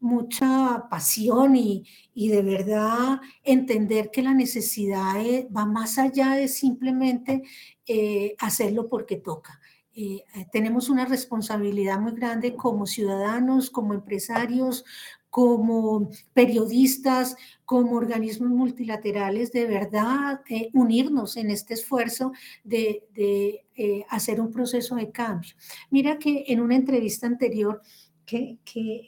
mucha 0.00 0.86
pasión 0.90 1.56
y, 1.56 1.84
de 2.14 2.42
verdad 2.42 3.20
entender 3.42 4.10
que 4.10 4.22
la 4.22 4.34
necesidad 4.34 5.24
eh, 5.24 5.48
va 5.54 5.64
más 5.64 5.98
allá 5.98 6.32
de 6.32 6.48
simplemente 6.48 7.42
eh, 7.86 8.34
hacerlo 8.38 8.88
porque 8.88 9.16
toca. 9.16 9.60
Eh, 9.96 10.24
tenemos 10.52 10.88
una 10.90 11.06
responsabilidad 11.06 12.00
muy 12.00 12.12
grande 12.12 12.54
como 12.54 12.84
ciudadanos, 12.84 13.70
como 13.70 13.94
empresarios, 13.94 14.84
como 15.30 16.10
periodistas, 16.32 17.36
como 17.64 17.96
organismos 17.96 18.50
multilaterales, 18.50 19.52
de 19.52 19.66
verdad 19.66 20.42
unirnos 20.72 21.36
en 21.36 21.50
este 21.50 21.74
esfuerzo 21.74 22.32
de, 22.62 23.08
de 23.14 24.04
hacer 24.10 24.40
un 24.40 24.52
proceso 24.52 24.94
de 24.94 25.10
cambio. 25.10 25.54
Mira 25.90 26.18
que 26.18 26.44
en 26.48 26.60
una 26.60 26.76
entrevista 26.76 27.26
anterior, 27.26 27.82
que, 28.26 28.58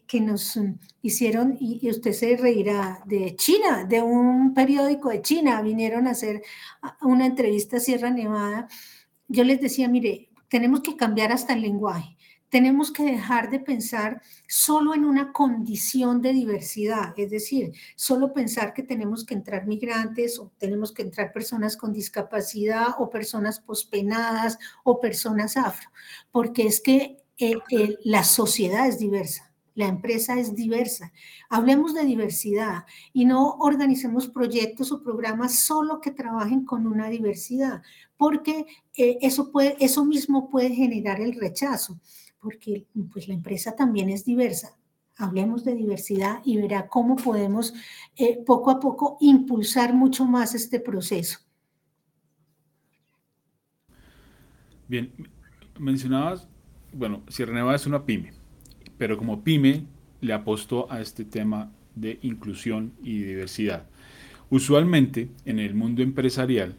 que, 0.06 0.20
nos 0.20 0.58
hicieron, 1.02 1.56
y, 1.60 1.88
usted 1.90 2.12
se 2.12 2.36
reirá, 2.36 3.02
de 3.06 3.34
China, 3.36 3.84
de 3.84 4.02
un 4.02 4.54
periódico 4.54 5.08
de 5.08 5.22
China, 5.22 5.62
vinieron 5.62 6.06
a 6.06 6.10
hacer 6.12 6.42
una 7.02 7.26
entrevista 7.26 7.78
a 7.78 7.80
Sierra 7.80 8.10
Nevada. 8.10 8.68
Yo 9.28 9.44
les 9.44 9.60
decía, 9.60 9.88
mire, 9.88 10.28
tenemos 10.48 10.80
que 10.80 10.96
cambiar 10.96 11.32
hasta 11.32 11.54
el 11.54 11.62
lenguaje, 11.62 12.16
tenemos 12.48 12.92
que 12.92 13.02
dejar 13.02 13.50
de 13.50 13.58
pensar 13.58 14.22
solo 14.46 14.94
en 14.94 15.04
una 15.04 15.32
condición 15.32 16.22
de 16.22 16.32
diversidad, 16.32 17.12
es 17.16 17.30
decir, 17.30 17.72
solo 17.96 18.32
pensar 18.32 18.72
que 18.72 18.82
tenemos 18.82 19.24
que 19.24 19.34
entrar 19.34 19.66
migrantes 19.66 20.38
o 20.38 20.52
tenemos 20.58 20.92
que 20.92 21.02
entrar 21.02 21.32
personas 21.32 21.76
con 21.76 21.92
discapacidad 21.92 22.88
o 22.98 23.10
personas 23.10 23.58
pospenadas 23.58 24.58
o 24.84 25.00
personas 25.00 25.56
afro, 25.56 25.90
porque 26.30 26.66
es 26.66 26.80
que 26.80 27.25
eh, 27.38 27.58
eh, 27.70 27.98
la 28.04 28.24
sociedad 28.24 28.88
es 28.88 28.98
diversa, 28.98 29.52
la 29.74 29.86
empresa 29.86 30.38
es 30.38 30.54
diversa. 30.54 31.12
Hablemos 31.50 31.92
de 31.94 32.04
diversidad 32.04 32.84
y 33.12 33.26
no 33.26 33.56
organicemos 33.58 34.28
proyectos 34.28 34.90
o 34.90 35.02
programas 35.02 35.58
solo 35.58 36.00
que 36.00 36.12
trabajen 36.12 36.64
con 36.64 36.86
una 36.86 37.08
diversidad, 37.08 37.82
porque 38.16 38.64
eh, 38.96 39.18
eso, 39.20 39.52
puede, 39.52 39.76
eso 39.80 40.04
mismo 40.04 40.48
puede 40.48 40.70
generar 40.70 41.20
el 41.20 41.34
rechazo, 41.38 42.00
porque 42.40 42.86
pues, 43.12 43.28
la 43.28 43.34
empresa 43.34 43.76
también 43.76 44.08
es 44.08 44.24
diversa. 44.24 44.78
Hablemos 45.18 45.64
de 45.64 45.74
diversidad 45.74 46.40
y 46.44 46.58
verá 46.58 46.88
cómo 46.88 47.16
podemos 47.16 47.72
poco 48.44 48.70
a 48.70 48.78
poco 48.78 49.16
impulsar 49.20 49.94
mucho 49.94 50.26
más 50.26 50.54
este 50.54 50.78
proceso. 50.78 51.38
Bien, 54.88 55.10
mencionabas 55.78 56.48
bueno, 56.96 57.22
Sierra 57.28 57.54
Nevada 57.54 57.76
es 57.76 57.86
una 57.86 58.04
pyme, 58.04 58.32
pero 58.98 59.18
como 59.18 59.44
pyme 59.44 59.84
le 60.20 60.32
apostó 60.32 60.90
a 60.90 61.00
este 61.00 61.24
tema 61.24 61.70
de 61.94 62.18
inclusión 62.22 62.92
y 63.02 63.18
diversidad. 63.18 63.86
Usualmente 64.48 65.28
en 65.44 65.58
el 65.58 65.74
mundo 65.74 66.02
empresarial, 66.02 66.76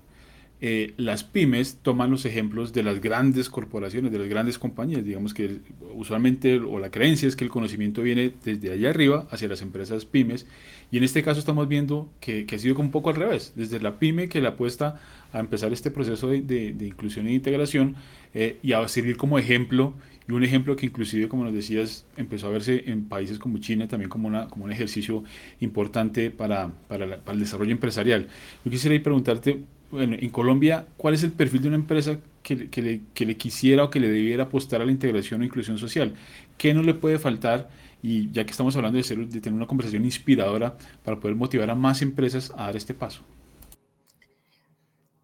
eh, 0.60 0.96
las 0.98 1.24
pymes 1.24 1.78
toman 1.84 2.10
los 2.10 2.26
ejemplos 2.26 2.74
de 2.74 2.82
las 2.82 3.00
grandes 3.00 3.48
corporaciones, 3.48 4.12
de 4.12 4.18
las 4.18 4.28
grandes 4.28 4.58
compañías. 4.58 5.04
Digamos 5.04 5.34
que 5.36 5.60
usualmente, 5.94 6.58
o 6.58 6.80
la 6.80 6.90
creencia 6.90 7.28
es 7.28 7.36
que 7.36 7.44
el 7.44 7.52
conocimiento 7.52 8.02
viene 8.02 8.34
desde 8.44 8.72
allá 8.72 8.90
arriba 8.90 9.28
hacia 9.30 9.48
las 9.48 9.62
empresas 9.62 10.06
pymes. 10.06 10.48
Y 10.92 10.98
en 10.98 11.04
este 11.04 11.22
caso 11.22 11.40
estamos 11.40 11.68
viendo 11.68 12.10
que, 12.20 12.48
ha 12.52 12.58
sido 12.58 12.76
un 12.80 12.90
poco 12.90 13.12
al 13.12 13.18
revés. 13.18 13.54
Desde 13.56 13.80
la 13.80 14.00
pyme 14.00 14.30
que 14.30 14.42
le 14.42 14.48
apuesta 14.48 15.00
a 15.32 15.40
empezar 15.40 15.72
este 15.74 15.92
proceso 15.92 16.28
de, 16.30 16.76
inclusión 16.82 17.28
e 17.28 17.34
integración 17.34 17.96
eh, 18.34 18.58
y 18.64 18.74
a 18.74 18.88
servir 18.88 19.18
como 19.18 19.38
ejemplo. 19.38 19.94
Y 20.28 20.34
un 20.34 20.44
ejemplo 20.44 20.76
que 20.76 20.86
inclusive, 20.86 21.30
como 21.30 21.46
nos 21.46 21.54
decías, 21.54 22.06
empezó 22.18 22.48
a 22.48 22.50
verse 22.50 22.84
en 22.88 23.06
países 23.06 23.40
como 23.40 23.60
China 23.60 23.88
también 23.88 24.10
como, 24.10 24.28
una, 24.28 24.48
como 24.48 24.66
un 24.66 24.72
ejercicio 24.72 25.24
importante 25.62 26.32
para, 26.32 26.70
para, 26.88 27.06
el 27.06 27.40
desarrollo 27.40 27.72
empresarial. 27.72 28.28
Yo 28.66 28.72
quisiera 28.72 29.02
preguntarte, 29.02 29.64
bueno, 29.90 30.18
en 30.20 30.30
Colombia, 30.30 30.86
¿cuál 30.98 31.14
es 31.14 31.24
el 31.24 31.32
perfil 31.32 31.62
de 31.62 31.68
una 31.70 31.78
empresa 31.78 32.20
que, 32.44 32.56
le, 32.56 33.02
que, 33.14 33.26
le, 33.26 33.38
quisiera 33.38 33.86
o 33.86 33.90
que 33.90 34.02
le 34.02 34.10
debiera 34.10 34.44
apostar 34.44 34.82
a 34.82 34.86
la 34.86 34.92
integración 34.92 35.42
o 35.42 35.46
inclusión 35.46 35.78
social? 35.78 36.14
¿Qué 36.58 36.74
no 36.74 36.84
le 36.84 36.94
puede 36.94 37.20
faltar? 37.20 37.70
Y 38.04 38.30
ya 38.32 38.46
que 38.46 38.52
estamos 38.52 38.76
hablando 38.76 38.98
de, 38.98 39.04
ser, 39.04 39.26
de 39.26 39.40
tener 39.40 39.56
una 39.56 39.66
conversación 39.66 40.04
inspiradora 40.04 40.78
para 41.04 41.20
poder 41.20 41.38
motivar 41.38 41.70
a 41.70 41.76
más 41.76 42.02
empresas 42.02 42.52
a 42.58 42.66
dar 42.66 42.76
este 42.76 42.94
paso. 42.94 43.24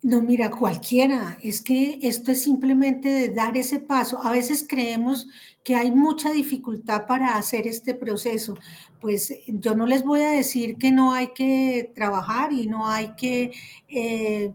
No, 0.04 0.22
mira, 0.22 0.52
cualquiera. 0.52 1.38
Es 1.42 1.62
que 1.62 1.98
esto 2.02 2.34
es 2.34 2.44
simplemente 2.44 3.08
de 3.08 3.30
dar 3.30 3.56
ese 3.56 3.80
paso. 3.80 4.22
A 4.22 4.32
veces 4.32 4.66
creemos 4.68 5.28
que 5.64 5.76
hay 5.76 5.92
mucha 5.92 6.30
dificultad 6.32 7.08
para 7.08 7.38
hacer 7.38 7.68
este 7.68 7.96
proceso. 7.96 8.58
Pues 9.00 9.34
yo 9.48 9.76
no 9.76 9.86
les 9.88 10.04
voy 10.04 10.22
a 10.22 10.32
decir 10.32 10.76
que 10.78 10.92
no 10.92 11.14
hay 11.14 11.30
que 11.34 11.94
trabajar 11.96 12.52
y 12.52 12.68
no 12.68 12.86
hay 12.86 13.16
que 13.16 13.54
eh, 13.88 14.54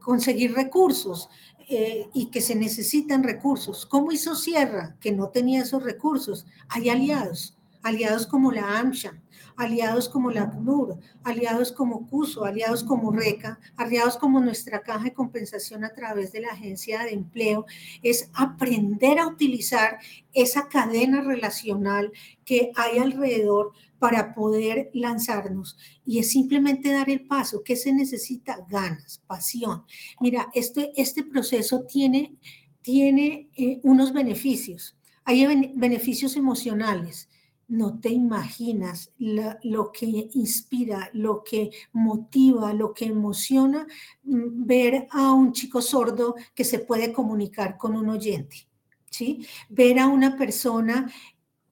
conseguir 0.00 0.54
recursos. 0.54 1.28
Eh, 1.68 2.08
y 2.14 2.26
que 2.26 2.40
se 2.40 2.54
necesitan 2.54 3.24
recursos. 3.24 3.86
¿Cómo 3.86 4.12
hizo 4.12 4.36
Sierra, 4.36 4.96
que 5.00 5.10
no 5.10 5.30
tenía 5.30 5.62
esos 5.62 5.82
recursos? 5.82 6.46
Hay 6.68 6.88
aliados, 6.90 7.56
aliados 7.82 8.28
como 8.28 8.52
la 8.52 8.78
AMSHA, 8.78 9.20
aliados 9.56 10.08
como 10.08 10.30
la 10.30 10.50
CNUR, 10.50 10.98
aliados 11.24 11.72
como 11.72 12.06
CUSO, 12.08 12.44
aliados 12.44 12.84
como 12.84 13.10
RECA, 13.10 13.58
aliados 13.76 14.16
como 14.16 14.40
nuestra 14.40 14.82
caja 14.82 15.04
de 15.04 15.14
compensación 15.14 15.84
a 15.84 15.94
través 15.94 16.32
de 16.32 16.40
la 16.40 16.48
agencia 16.48 17.02
de 17.02 17.12
empleo, 17.12 17.66
es 18.02 18.30
aprender 18.34 19.18
a 19.18 19.26
utilizar 19.26 19.98
esa 20.32 20.68
cadena 20.68 21.22
relacional 21.22 22.12
que 22.44 22.70
hay 22.76 22.98
alrededor 22.98 23.72
para 23.98 24.34
poder 24.34 24.90
lanzarnos. 24.92 25.78
Y 26.04 26.18
es 26.18 26.30
simplemente 26.30 26.92
dar 26.92 27.08
el 27.08 27.26
paso. 27.26 27.62
¿Qué 27.64 27.76
se 27.76 27.92
necesita? 27.92 28.66
Ganas, 28.68 29.22
pasión. 29.26 29.84
Mira, 30.20 30.48
este, 30.54 30.92
este 30.96 31.24
proceso 31.24 31.84
tiene, 31.84 32.36
tiene 32.82 33.48
eh, 33.56 33.80
unos 33.82 34.12
beneficios. 34.12 34.96
Hay 35.24 35.44
beneficios 35.74 36.36
emocionales 36.36 37.28
no 37.68 37.98
te 37.98 38.10
imaginas 38.10 39.12
lo 39.18 39.90
que 39.92 40.28
inspira, 40.34 41.10
lo 41.12 41.42
que 41.42 41.70
motiva, 41.92 42.72
lo 42.72 42.94
que 42.94 43.06
emociona 43.06 43.86
mm, 44.22 44.66
ver 44.66 45.06
a 45.10 45.32
un 45.32 45.52
chico 45.52 45.82
sordo 45.82 46.36
que 46.54 46.64
se 46.64 46.78
puede 46.78 47.12
comunicar 47.12 47.76
con 47.76 47.96
un 47.96 48.08
oyente, 48.08 48.68
¿sí? 49.10 49.46
Ver 49.68 49.98
a 49.98 50.06
una 50.06 50.36
persona 50.36 51.10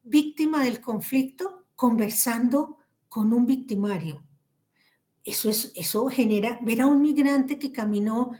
víctima 0.03 0.65
del 0.65 0.81
conflicto 0.81 1.67
conversando 1.77 2.79
con 3.09 3.33
un 3.33 3.47
victimario. 3.47 4.25
Eso, 5.23 5.49
es, 5.49 5.73
eso 5.75 6.07
genera, 6.09 6.59
ver 6.63 6.83
a 6.83 6.87
un 6.87 7.01
migrante 7.01 7.59
que 7.59 7.73
caminó 7.73 8.33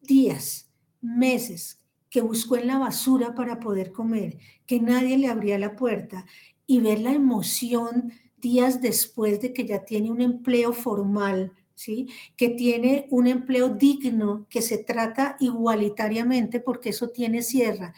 días, 0.00 0.70
meses, 1.00 1.80
que 2.10 2.20
buscó 2.20 2.56
en 2.56 2.68
la 2.68 2.78
basura 2.78 3.34
para 3.34 3.58
poder 3.58 3.92
comer, 3.92 4.38
que 4.66 4.80
nadie 4.80 5.18
le 5.18 5.28
abría 5.28 5.58
la 5.58 5.74
puerta 5.74 6.24
y 6.68 6.78
ver 6.78 7.00
la 7.00 7.12
emoción 7.12 8.12
días 8.36 8.80
después 8.80 9.40
de 9.40 9.52
que 9.52 9.66
ya 9.66 9.84
tiene 9.84 10.12
un 10.12 10.20
empleo 10.20 10.72
formal, 10.72 11.52
¿sí? 11.74 12.08
que 12.36 12.50
tiene 12.50 13.08
un 13.10 13.26
empleo 13.26 13.70
digno, 13.70 14.46
que 14.48 14.62
se 14.62 14.78
trata 14.78 15.36
igualitariamente 15.40 16.60
porque 16.60 16.90
eso 16.90 17.08
tiene 17.08 17.42
sierra. 17.42 17.94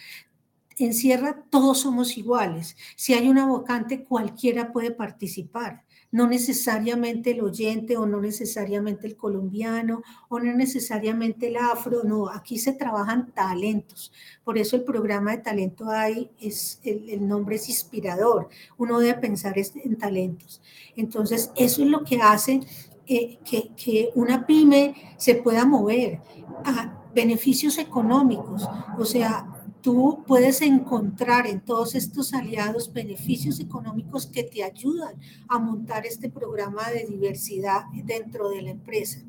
En 0.78 0.94
sierra 0.94 1.44
todos 1.50 1.80
somos 1.80 2.16
iguales. 2.16 2.76
Si 2.96 3.12
hay 3.12 3.28
una 3.28 3.44
vacante, 3.44 4.04
cualquiera 4.04 4.72
puede 4.72 4.92
participar 4.92 5.84
no 6.12 6.26
necesariamente 6.26 7.30
el 7.30 7.42
oyente 7.42 7.96
o 7.96 8.06
no 8.06 8.20
necesariamente 8.20 9.06
el 9.06 9.16
colombiano 9.16 10.02
o 10.28 10.40
no 10.40 10.52
necesariamente 10.52 11.48
el 11.48 11.56
afro, 11.56 12.02
no, 12.04 12.28
aquí 12.28 12.58
se 12.58 12.72
trabajan 12.72 13.30
talentos. 13.32 14.12
Por 14.44 14.58
eso 14.58 14.76
el 14.76 14.84
programa 14.84 15.32
de 15.32 15.38
talento 15.38 15.88
hay, 15.88 16.30
es, 16.40 16.80
el, 16.82 17.26
nombre 17.26 17.56
es 17.56 17.68
inspirador, 17.68 18.48
uno 18.76 18.98
debe 18.98 19.20
pensar 19.20 19.54
en 19.56 19.96
talentos. 19.96 20.60
Entonces, 20.96 21.52
eso 21.56 21.82
es 21.82 21.88
lo 21.88 22.04
que 22.04 22.20
hace 22.20 22.60
que, 23.06 23.38
que 23.76 24.10
una 24.14 24.46
pyme 24.46 24.94
se 25.16 25.34
pueda 25.34 25.64
mover 25.64 26.20
a 26.64 26.96
beneficios 27.14 27.78
económicos, 27.78 28.68
o 28.98 29.04
sea, 29.04 29.59
tú 29.80 30.24
puedes 30.26 30.62
encontrar 30.62 31.46
en 31.46 31.60
todos 31.60 31.94
estos 31.94 32.34
aliados 32.34 32.92
beneficios 32.92 33.60
económicos 33.60 34.26
que 34.26 34.42
te 34.42 34.62
ayudan 34.62 35.14
a 35.48 35.58
montar 35.58 36.06
este 36.06 36.28
programa 36.30 36.88
de 36.90 37.06
diversidad 37.06 37.84
dentro 38.04 38.50
de 38.50 38.62
la 38.62 38.70
empresa. 38.70 39.20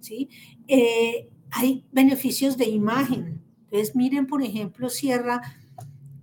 ¿sí? 0.00 0.28
Eh, 0.68 1.28
hay 1.50 1.84
beneficios 1.92 2.56
de 2.56 2.66
imagen. 2.66 3.42
Entonces, 3.64 3.96
miren, 3.96 4.26
por 4.26 4.42
ejemplo, 4.42 4.88
Sierra, 4.88 5.40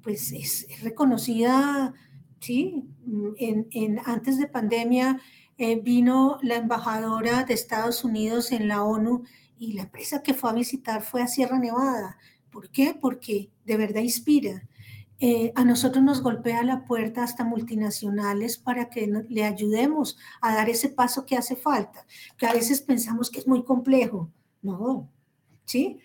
pues 0.02 0.32
es, 0.32 0.68
reconocida, 0.82 1.94
¿sí? 2.40 2.84
En, 3.38 4.00
antes 4.06 4.38
de 4.38 4.48
pandemia 4.48 5.20
eh, 5.58 5.80
vino 5.80 6.38
la 6.42 6.56
embajadora 6.56 7.44
de 7.44 7.54
Estados 7.54 8.04
Unidos 8.04 8.52
en 8.52 8.68
la 8.68 8.84
ONU 8.84 9.24
y 9.58 9.74
la 9.74 9.84
empresa 9.84 10.24
que 10.24 10.34
fue 10.34 10.50
a 10.50 10.54
visitar 10.54 11.02
fue 11.04 11.22
a 11.22 11.28
Sierra 11.28 11.60
Nevada. 11.60 12.18
¿Por 12.54 12.70
qué? 12.70 12.96
Porque 13.00 13.50
de 13.66 13.78
verdad 13.78 14.02
inspira. 14.02 14.64
Eh, 15.20 15.52
a 15.56 15.64
nosotros 15.64 16.04
nos 16.04 16.22
golpea 16.22 16.64
la 16.64 16.86
puerta 16.86 17.24
hasta 17.24 17.44
multinacionales 17.44 18.58
para 18.58 18.90
que 18.90 19.12
le 19.30 19.44
ayudemos 19.44 20.18
a 20.42 20.54
dar 20.54 20.70
ese 20.70 20.90
paso 20.90 21.26
que 21.26 21.36
hace 21.38 21.56
falta, 21.56 22.06
que 22.38 22.46
a 22.46 22.54
veces 22.54 22.82
pensamos 22.82 23.30
que 23.30 23.40
es 23.40 23.48
muy 23.48 23.64
complejo. 23.64 24.30
No, 24.62 25.10
¿sí? 25.66 25.98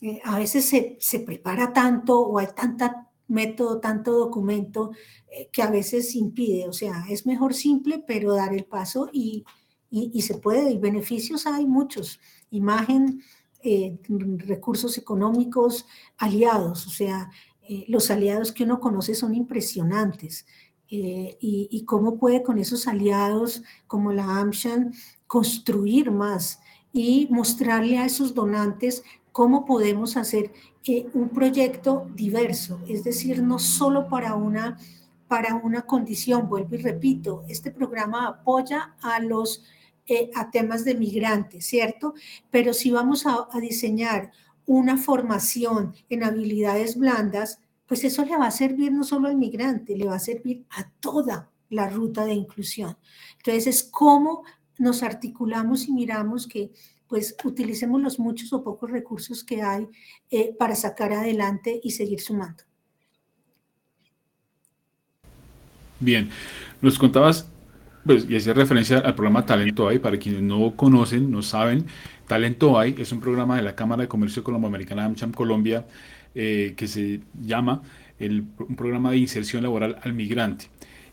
Eh, 0.00 0.20
a 0.24 0.38
veces 0.38 0.66
se, 0.66 0.96
se, 1.00 1.20
prepara 1.20 1.72
tanto 1.72 2.20
o 2.20 2.38
hay 2.38 2.48
tanta 2.54 3.08
método, 3.28 3.80
tanto 3.80 4.12
documento 4.12 4.92
eh, 5.30 5.48
que 5.52 5.62
a 5.62 5.70
veces 5.70 6.14
impide. 6.14 6.68
O 6.68 6.72
sea, 6.72 7.04
es 7.08 7.26
mejor 7.26 7.54
simple, 7.54 8.04
pero 8.06 8.34
dar 8.34 8.54
el 8.54 8.64
paso 8.64 9.08
y, 9.12 9.44
y, 9.90 10.10
y 10.14 10.22
se 10.22 10.38
puede. 10.38 10.70
Y 10.70 10.78
beneficios 10.78 11.46
hay 11.46 11.66
muchos. 11.66 12.20
Imagen, 12.50 13.22
eh, 13.68 13.98
recursos 14.46 14.96
económicos, 14.96 15.86
aliados, 16.18 16.86
o 16.86 16.90
sea, 16.90 17.28
eh, 17.68 17.84
los 17.88 18.12
aliados 18.12 18.52
que 18.52 18.62
uno 18.62 18.78
conoce 18.78 19.16
son 19.16 19.34
impresionantes. 19.34 20.46
Eh, 20.88 21.36
y, 21.40 21.84
cómo 21.84 22.16
puede 22.16 22.44
con 22.44 22.58
esos 22.58 22.86
aliados 22.86 23.64
como 23.88 24.12
la 24.12 24.38
AmShan 24.38 24.94
construir 25.26 26.12
más 26.12 26.60
y 26.92 27.26
mostrarle 27.28 27.98
a 27.98 28.06
esos 28.06 28.34
donantes 28.34 29.02
cómo 29.32 29.64
podemos 29.64 30.16
hacer 30.16 30.52
un 31.12 31.30
proyecto 31.30 32.06
diverso, 32.14 32.78
es 32.86 33.02
decir, 33.02 33.42
no 33.42 33.58
solo 33.58 34.08
para 34.08 34.36
una, 34.36 34.78
para 35.26 35.56
una 35.56 35.82
condición, 35.82 36.48
vuelvo 36.48 36.76
y 36.76 36.78
repito, 36.78 37.42
este 37.48 37.72
programa 37.72 38.28
apoya 38.28 38.94
a 39.02 39.18
los 39.18 39.64
eh, 40.08 40.30
a 40.36 40.50
temas 40.50 40.84
de 40.84 40.94
migrantes, 40.94 41.66
¿cierto? 41.66 42.14
Pero 42.50 42.72
si 42.72 42.92
vamos 42.92 43.26
a, 43.26 43.48
diseñar 43.60 44.30
una 44.64 44.96
formación 44.96 45.94
en 46.08 46.22
habilidades 46.22 46.96
blandas, 46.96 47.58
pues 47.86 48.04
eso 48.04 48.24
le 48.24 48.36
va 48.36 48.46
a 48.46 48.52
servir 48.52 48.92
no 48.92 49.02
solo 49.02 49.26
al 49.26 49.36
migrante, 49.36 49.96
le 49.96 50.06
va 50.06 50.14
a 50.14 50.20
servir 50.20 50.64
a 50.70 50.88
toda 51.00 51.50
la 51.70 51.88
ruta 51.88 52.24
de 52.24 52.34
inclusión. 52.34 52.96
Entonces 53.38 53.66
es 53.66 53.82
cómo 53.82 54.44
nos 54.78 55.02
articulamos 55.02 55.88
y 55.88 55.92
miramos 55.92 56.46
que 56.46 56.70
pues 57.08 57.36
utilicemos 57.44 58.00
los 58.00 58.20
muchos 58.20 58.52
o 58.52 58.62
pocos 58.62 58.90
recursos 58.90 59.42
que 59.42 59.62
hay 59.62 59.88
eh, 60.30 60.54
para 60.56 60.76
sacar 60.76 61.12
adelante 61.12 61.80
y 61.82 61.90
seguir 61.90 62.20
sumando. 62.20 62.62
Bien, 65.98 66.30
nos 66.80 66.98
contabas 66.98 67.48
pues, 68.06 68.26
y 68.28 68.36
hacía 68.36 68.54
referencia 68.54 68.98
al 68.98 69.14
programa 69.14 69.44
Talento 69.44 69.88
Hay, 69.88 69.98
para 69.98 70.18
quienes 70.18 70.42
no 70.42 70.76
conocen, 70.76 71.30
no 71.30 71.42
saben, 71.42 71.86
Talento 72.26 72.78
Hay 72.78 72.94
es 72.98 73.12
un 73.12 73.20
programa 73.20 73.56
de 73.56 73.62
la 73.62 73.74
Cámara 73.74 74.02
de 74.02 74.08
Comercio 74.08 74.42
Colomboamericana 74.44 75.04
AmCham 75.04 75.32
Colombia 75.32 75.86
eh, 76.34 76.74
que 76.76 76.86
se 76.86 77.20
llama 77.40 77.82
un 78.18 78.76
programa 78.76 79.10
de 79.10 79.18
inserción 79.18 79.62
laboral 79.62 79.98
al 80.02 80.12
migrante 80.12 80.66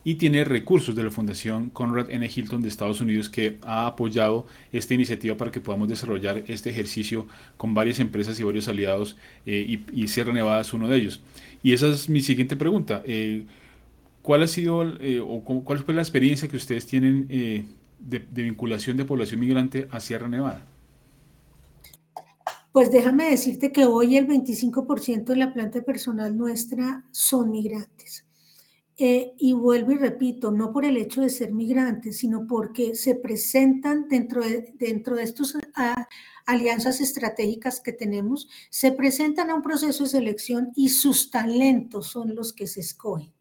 y 0.04 0.16
tiene 0.16 0.44
recursos 0.44 0.96
de 0.96 1.04
la 1.04 1.12
Fundación 1.12 1.70
Conrad 1.70 2.10
N. 2.10 2.30
Hilton 2.34 2.62
de 2.62 2.68
Estados 2.68 3.02
Unidos 3.02 3.30
que 3.30 3.58
ha 3.62 3.88
apoyado 3.88 4.46
esta 4.72 4.94
iniciativa 4.94 5.38
para 5.38 5.52
que 5.52 5.62
podamos 5.62 5.88
desarrollar 5.88 6.44
este 6.48 6.70
ejercicio 6.70 7.28
con 7.58 7.74
varias 7.74 8.00
empresas 8.00 8.40
y 8.40 8.44
varios 8.44 8.68
aliados 8.68 9.16
eh, 9.46 9.80
y, 9.94 10.08
Sierra 10.08 10.34
Nevada 10.34 10.62
es 10.62 10.74
uno 10.74 10.88
de 10.88 10.98
ellos. 10.98 11.22
Y 11.62 11.74
esa 11.74 11.88
es 11.88 12.10
mi 12.10 12.22
siguiente 12.22 12.56
pregunta. 12.56 13.02
Eh, 13.06 13.46
¿Cuál 14.24 14.42
ha 14.44 14.48
sido 14.48 14.84
eh, 15.02 15.20
o 15.20 15.44
cuál 15.44 15.80
fue 15.80 15.94
la 15.94 16.02
experiencia 16.02 16.48
que 16.48 16.56
ustedes 16.56 16.88
tienen 16.88 17.28
eh, 17.30 17.66
de, 18.00 18.20
vinculación 18.20 18.96
de 18.96 19.04
población 19.04 19.42
migrante 19.42 19.90
a 19.92 20.00
Sierra 20.00 20.30
Nevada? 20.30 20.66
Pues 22.72 22.90
déjame 22.90 23.30
decirte 23.30 23.74
que 23.74 23.84
hoy 23.84 24.16
el 24.16 24.26
25% 24.26 25.26
de 25.26 25.36
la 25.36 25.54
planta 25.54 25.82
personal 25.82 26.38
nuestra 26.38 27.04
son 27.12 27.52
migrantes. 27.52 28.26
Eh, 28.98 29.34
y 29.38 29.52
vuelvo 29.52 29.92
y 29.92 29.98
repito, 29.98 30.52
no 30.52 30.72
por 30.72 30.86
el 30.86 30.96
hecho 30.96 31.20
de 31.20 31.30
ser 31.30 31.52
migrantes, 31.52 32.20
sino 32.20 32.48
porque 32.48 32.96
se 32.96 33.16
presentan 33.16 34.08
dentro 34.08 34.42
de, 34.42 34.74
dentro 34.80 35.18
de 35.18 35.24
estas 35.24 35.58
alianzas 36.46 37.02
estratégicas 37.02 37.82
que 37.82 37.92
tenemos, 37.92 38.48
se 38.70 38.94
presentan 38.94 39.50
a 39.50 39.56
un 39.56 39.62
proceso 39.62 40.06
de 40.06 40.10
selección 40.12 40.72
y 40.78 40.90
sus 40.90 41.30
talentos 41.30 42.08
son 42.08 42.36
los 42.36 42.54
que 42.54 42.68
se 42.68 42.80
escogen 42.80 43.33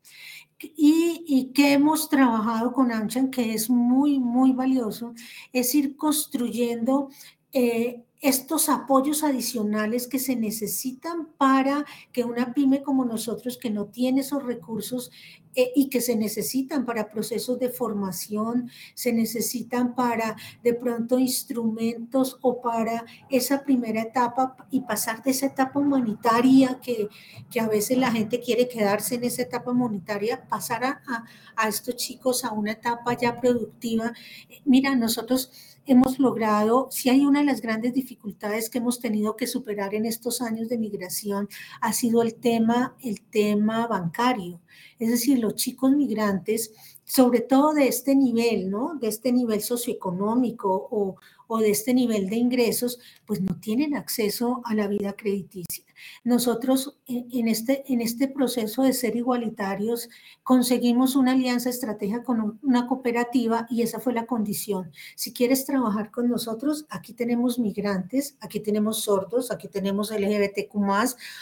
y, 0.63 1.51
que 1.55 1.73
hemos 1.73 2.09
trabajado 2.09 2.73
con 2.73 2.93
AmCham, 2.93 3.31
que 3.31 3.55
es 3.55 3.69
muy, 3.69 4.19
muy 4.19 4.53
valioso, 4.53 5.15
es 5.53 5.75
ir 5.75 5.97
construyendo 5.97 7.09
eh, 7.53 8.03
estos 8.21 8.69
apoyos 8.69 9.25
adicionales 9.25 10.07
que 10.07 10.21
se 10.21 10.37
necesitan 10.37 11.27
para 11.37 11.85
que 12.13 12.25
una 12.25 12.55
pyme 12.55 12.83
como 12.83 13.05
nosotros, 13.05 13.59
que 13.59 13.71
no 13.71 13.87
tiene 13.87 14.21
esos 14.21 14.45
recursos 14.45 15.11
eh, 15.55 15.73
y 15.75 15.89
que 15.89 16.01
se 16.01 16.17
necesitan 16.17 16.87
para 16.87 17.11
procesos 17.11 17.59
de 17.59 17.69
formación, 17.69 18.71
se 18.95 19.13
necesitan 19.13 19.95
para 19.95 20.37
de 20.63 20.75
pronto 20.75 21.19
instrumentos 21.19 22.39
o 22.41 22.61
para 22.63 23.05
esa 23.29 23.63
primera 23.63 24.03
etapa 24.03 24.57
y 24.71 24.81
pasar 24.81 25.23
de 25.23 25.31
esa 25.33 25.47
etapa 25.47 25.79
humanitaria 25.79 26.81
que, 26.83 27.09
que 27.51 27.61
a 27.61 27.69
veces 27.69 27.99
la 27.99 28.11
gente 28.11 28.41
quiere 28.41 28.69
quedarse 28.69 29.17
en 29.17 29.25
esa 29.25 29.43
etapa 29.43 29.71
humanitaria, 29.71 30.49
pasar 30.49 30.85
a, 30.85 31.03
a 31.57 31.69
estos 31.69 31.97
chicos 31.97 32.45
a 32.45 32.53
una 32.53 32.73
etapa 32.73 33.17
ya 33.17 33.39
productiva. 33.39 34.13
Mira, 34.65 34.97
nosotros 34.97 35.53
hemos 35.87 36.19
logrado, 36.19 36.89
si 36.91 37.11
hay 37.11 37.27
una 37.27 37.41
de 37.41 37.47
las 37.47 37.61
grandes 37.61 37.93
dificultades 37.93 38.71
que 38.71 38.79
hemos 38.79 39.01
tenido 39.01 39.37
que 39.37 39.47
superar 39.47 39.95
en 39.95 40.07
estos 40.07 40.41
años 40.41 40.69
de 40.69 40.79
migración, 40.79 41.49
ha 41.81 41.93
sido 41.93 42.23
el 42.23 42.35
tema, 42.35 42.97
el 43.03 43.21
tema 43.21 43.87
bancario. 43.87 44.61
Es 44.99 45.11
decir, 45.11 45.39
los 45.39 45.55
chicos 45.55 45.93
migrantes, 45.93 46.73
sobre 47.05 47.41
todo 47.41 47.75
de 47.75 47.89
este 47.89 48.15
nivel, 48.15 48.71
¿no? 48.71 48.95
De 48.95 49.09
este 49.09 49.33
nivel 49.33 49.61
socioeconómico 49.61 50.89
o, 50.91 51.17
o 51.53 51.59
de 51.59 51.71
este 51.71 51.93
nivel 51.93 52.31
de 52.31 52.37
ingresos, 52.37 52.99
pues 53.27 53.43
no 53.43 53.61
tienen 53.61 53.95
acceso 53.95 54.63
a 54.65 54.75
la 54.75 54.89
vida 54.89 55.13
crediticia. 55.13 55.85
Nosotros 56.25 56.97
eh, 57.07 57.27
en 57.33 57.47
este, 57.47 57.85
en 57.93 58.01
este 58.01 58.27
proceso 58.27 58.83
de 58.83 58.95
ser 58.95 59.17
igualitarios 59.17 60.09
conseguimos 60.43 61.15
una 61.15 61.33
alianza 61.33 61.69
estratégica 61.69 62.23
con 62.25 62.59
una 62.63 62.87
cooperativa 62.87 63.67
y 63.71 63.83
esa 63.83 64.01
fue 64.01 64.13
la 64.15 64.27
condición. 64.27 64.93
Si 65.15 65.33
quieres 65.33 65.67
trabajar 65.67 66.11
con 66.11 66.29
nosotros, 66.29 66.87
aquí 66.89 67.13
tenemos 67.13 67.59
migrantes, 67.59 68.37
aquí 68.41 68.61
tenemos 68.61 69.03
sordos, 69.03 69.51
aquí 69.51 69.69
tenemos 69.69 70.11
LGBTQ 70.11 70.73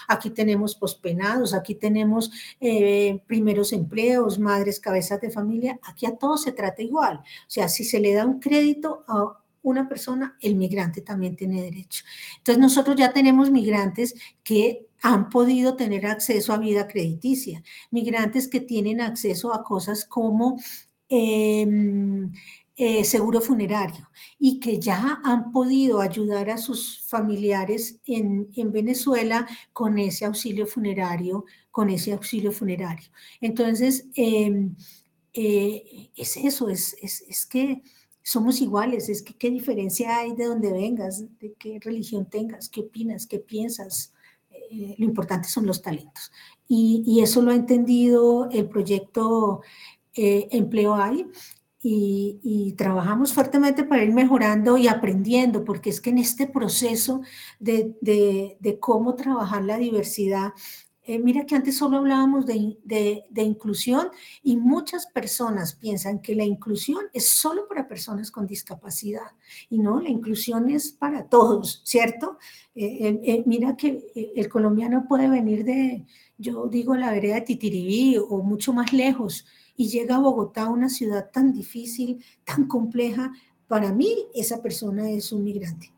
aquí 0.09 0.31
tenemos 0.31 0.75
pospenados, 0.75 1.55
aquí 1.55 1.75
tenemos 1.75 2.33
eh, 2.61 3.23
primeros 3.27 3.73
empleos, 3.73 4.38
madres, 4.38 4.81
cabezas 4.81 5.20
de 5.20 5.31
familia, 5.31 5.79
aquí 5.83 6.07
a 6.07 6.16
todos 6.16 6.42
se 6.42 6.53
trata 6.53 6.83
igual. 6.83 7.18
O 7.18 7.51
sea, 7.51 7.68
si 7.68 7.85
se 7.85 8.01
le 8.01 8.12
da 8.12 8.27
un 8.27 8.40
crédito 8.40 9.05
a 9.07 9.39
una 9.62 9.88
persona, 9.88 10.37
el 10.40 10.57
migrante 10.57 11.03
también 11.03 11.37
tiene 11.37 11.62
derecho. 11.62 12.05
Entonces 12.38 12.61
nosotros 12.61 12.96
ya 12.96 13.12
tenemos 13.12 13.51
migrantes 13.51 14.14
que 14.42 14.87
han 15.03 15.31
podido 15.31 15.77
tener 15.77 16.07
acceso 16.07 16.53
a 16.53 16.59
vida 16.59 16.87
crediticia, 16.87 17.62
migrantes 17.90 18.49
que 18.49 18.61
tienen 18.61 19.01
acceso 19.01 19.55
a 19.55 19.62
cosas 19.62 20.05
como 20.05 20.59
em, 21.09 22.33
eh, 22.77 23.05
seguro 23.05 23.40
funerario 23.40 24.09
y 24.38 24.61
que 24.61 24.79
ya 24.79 25.20
han 25.25 25.53
podido 25.53 26.01
ayudar 26.01 26.51
a 26.51 26.59
sus 26.59 27.03
familiares 27.07 27.99
en, 28.07 28.49
Venezuela 28.73 29.46
con 29.73 29.99
ese 29.99 30.25
auxilio 30.25 30.66
funerario, 30.66 31.44
con 31.70 31.90
ese 31.90 32.12
auxilio 32.12 32.53
funerario. 32.53 33.11
Entonces, 33.40 34.07
em, 34.14 34.77
eh, 35.35 36.11
es 36.16 36.37
eso, 36.37 36.68
es, 36.68 36.96
es 37.03 37.46
que 37.46 37.83
somos 38.22 38.61
iguales, 38.61 39.09
es 39.09 39.22
que 39.22 39.35
qué 39.35 39.50
diferencia 39.50 40.18
hay 40.18 40.35
de 40.35 40.46
dónde 40.46 40.72
vengas, 40.72 41.24
de 41.38 41.54
qué 41.59 41.78
religión 41.80 42.26
tengas, 42.28 42.68
qué 42.68 42.80
opinas, 42.80 43.26
qué 43.26 43.38
piensas. 43.38 44.12
Eh, 44.50 44.94
lo 44.98 45.04
importante 45.04 45.48
son 45.48 45.66
los 45.66 45.83
talentos. 45.83 46.30
Y, 46.68 47.20
eso 47.22 47.42
lo 47.42 47.50
ha 47.50 47.54
entendido 47.54 48.48
el 48.50 48.68
proyecto 48.68 49.62
eh, 50.14 50.48
Empleo 50.52 50.94
hay 50.94 51.26
y, 51.83 52.74
trabajamos 52.76 53.33
fuertemente 53.33 53.85
para 53.85 54.04
ir 54.04 54.12
mejorando 54.12 54.76
y 54.76 54.87
aprendiendo, 54.87 55.64
porque 55.64 55.90
es 55.90 56.00
que 56.00 56.11
en 56.11 56.18
este 56.18 56.46
proceso 56.46 57.22
de, 57.59 57.96
de 58.00 58.78
cómo 58.78 59.14
trabajar 59.16 59.64
la 59.64 59.78
diversidad, 59.78 60.52
Eh, 61.11 61.18
mira 61.18 61.44
que 61.44 61.57
antes 61.57 61.77
solo 61.77 61.96
hablábamos 61.96 62.46
de, 62.46 62.77
de, 62.85 63.42
inclusión 63.42 64.11
y 64.44 64.57
muchas 64.57 65.09
personas 65.09 65.75
piensan 65.75 66.20
que 66.20 66.37
la 66.37 66.44
inclusión 66.44 67.01
es 67.12 67.29
solo 67.29 67.66
para 67.66 67.88
personas 67.88 68.31
con 68.31 68.46
discapacidad 68.46 69.33
y 69.68 69.81
no, 69.81 70.01
la 70.01 70.09
inclusión 70.09 70.70
es 70.70 70.92
para 70.92 71.25
todos, 71.25 71.83
¿cierto? 71.85 72.38
Eh, 72.77 73.42
mira 73.44 73.77
que 73.77 74.12
el 74.37 74.49
colombiano 74.49 75.07
puede 75.09 75.29
venir 75.29 75.64
de, 75.64 76.07
yo 76.38 76.68
digo, 76.68 76.94
la 76.94 77.11
vereda 77.11 77.35
de 77.35 77.40
Titiribí 77.40 78.16
o 78.16 78.44
mucho 78.44 78.73
más 78.73 78.92
lejos 78.92 79.46
y 79.75 79.88
llega 79.88 80.14
a 80.14 80.20
Bogotá, 80.20 80.68
una 80.68 80.88
ciudad 80.88 81.29
tan 81.33 81.53
difícil, 81.53 82.25
tan 82.44 82.68
compleja, 82.68 83.33
para 83.66 83.92
mí 83.92 84.29
esa 84.33 84.62
persona 84.62 85.11
es 85.11 85.33
un 85.33 85.42
migrante, 85.42 85.92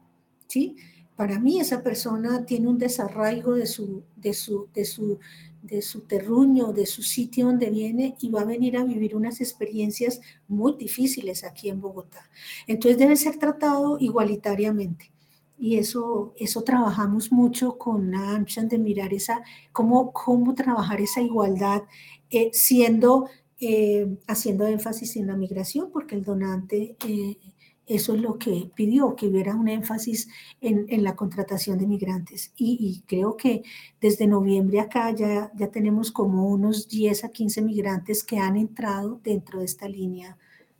¿sí? 0.46 0.74
Para 1.16 1.38
mí 1.38 1.60
esa 1.60 1.82
persona 1.82 2.44
tiene 2.46 2.68
un 2.68 2.78
desarraigo 2.78 3.54
de 3.54 3.66
su, 3.66 4.02
de 4.16 4.32
su, 4.32 4.68
de 4.72 4.84
su, 4.84 5.18
de 5.62 5.80
su 5.82 6.00
terruño, 6.00 6.72
de 6.72 6.86
su 6.86 7.02
sitio 7.02 7.46
donde 7.46 7.70
viene 7.70 8.16
y 8.20 8.30
va 8.30 8.40
a 8.42 8.44
venir 8.44 8.76
a 8.76 8.84
vivir 8.84 9.14
unas 9.14 9.40
experiencias 9.40 10.20
muy 10.48 10.76
difíciles 10.76 11.44
aquí 11.44 11.68
en 11.68 11.80
Bogotá. 11.80 12.28
Entonces 12.66 12.98
debe 12.98 13.16
ser 13.16 13.38
tratado 13.38 13.98
igualitariamente. 14.00 15.12
Y 15.58 15.78
eso, 15.78 16.34
eso 16.36 16.62
trabajamos 16.62 17.30
mucho 17.30 17.78
con 17.78 18.12
AMCHAN 18.14 18.68
de 18.68 18.78
mirar 18.78 19.14
esa, 19.14 19.42
cómo, 19.70 20.12
cómo 20.12 20.56
trabajar 20.56 21.00
esa 21.00 21.20
igualdad, 21.20 21.82
eh, 22.30 22.50
siendo, 22.52 23.28
eh, 23.60 24.08
haciendo 24.26 24.66
énfasis 24.66 25.14
en 25.14 25.28
la 25.28 25.36
migración, 25.36 25.92
porque 25.92 26.16
el 26.16 26.24
donante 26.24 26.96
eh, 27.06 27.36
eso 27.86 28.14
es 28.14 28.20
lo 28.20 28.38
que 28.38 28.70
pidió, 28.74 29.16
que 29.16 29.26
hubiera 29.26 29.54
un 29.54 29.68
énfasis 29.68 30.28
en, 30.60 31.02
la 31.02 31.16
contratación 31.16 31.78
de 31.78 31.86
migrantes. 31.86 32.52
Y, 32.56 33.02
creo 33.06 33.36
que 33.36 33.62
desde 34.00 34.26
noviembre 34.26 34.80
acá 34.80 35.10
ya, 35.10 35.50
ya 35.54 35.68
tenemos 35.68 36.10
como 36.12 36.48
unos 36.48 36.88
10 36.88 37.24
a 37.24 37.28
15 37.30 37.62
migrantes 37.62 38.22
que 38.24 38.38
han 38.38 38.56
entrado 38.56 39.20
dentro 39.22 39.60
de 39.60 39.64
esta 39.64 39.88
línea. 39.88 40.36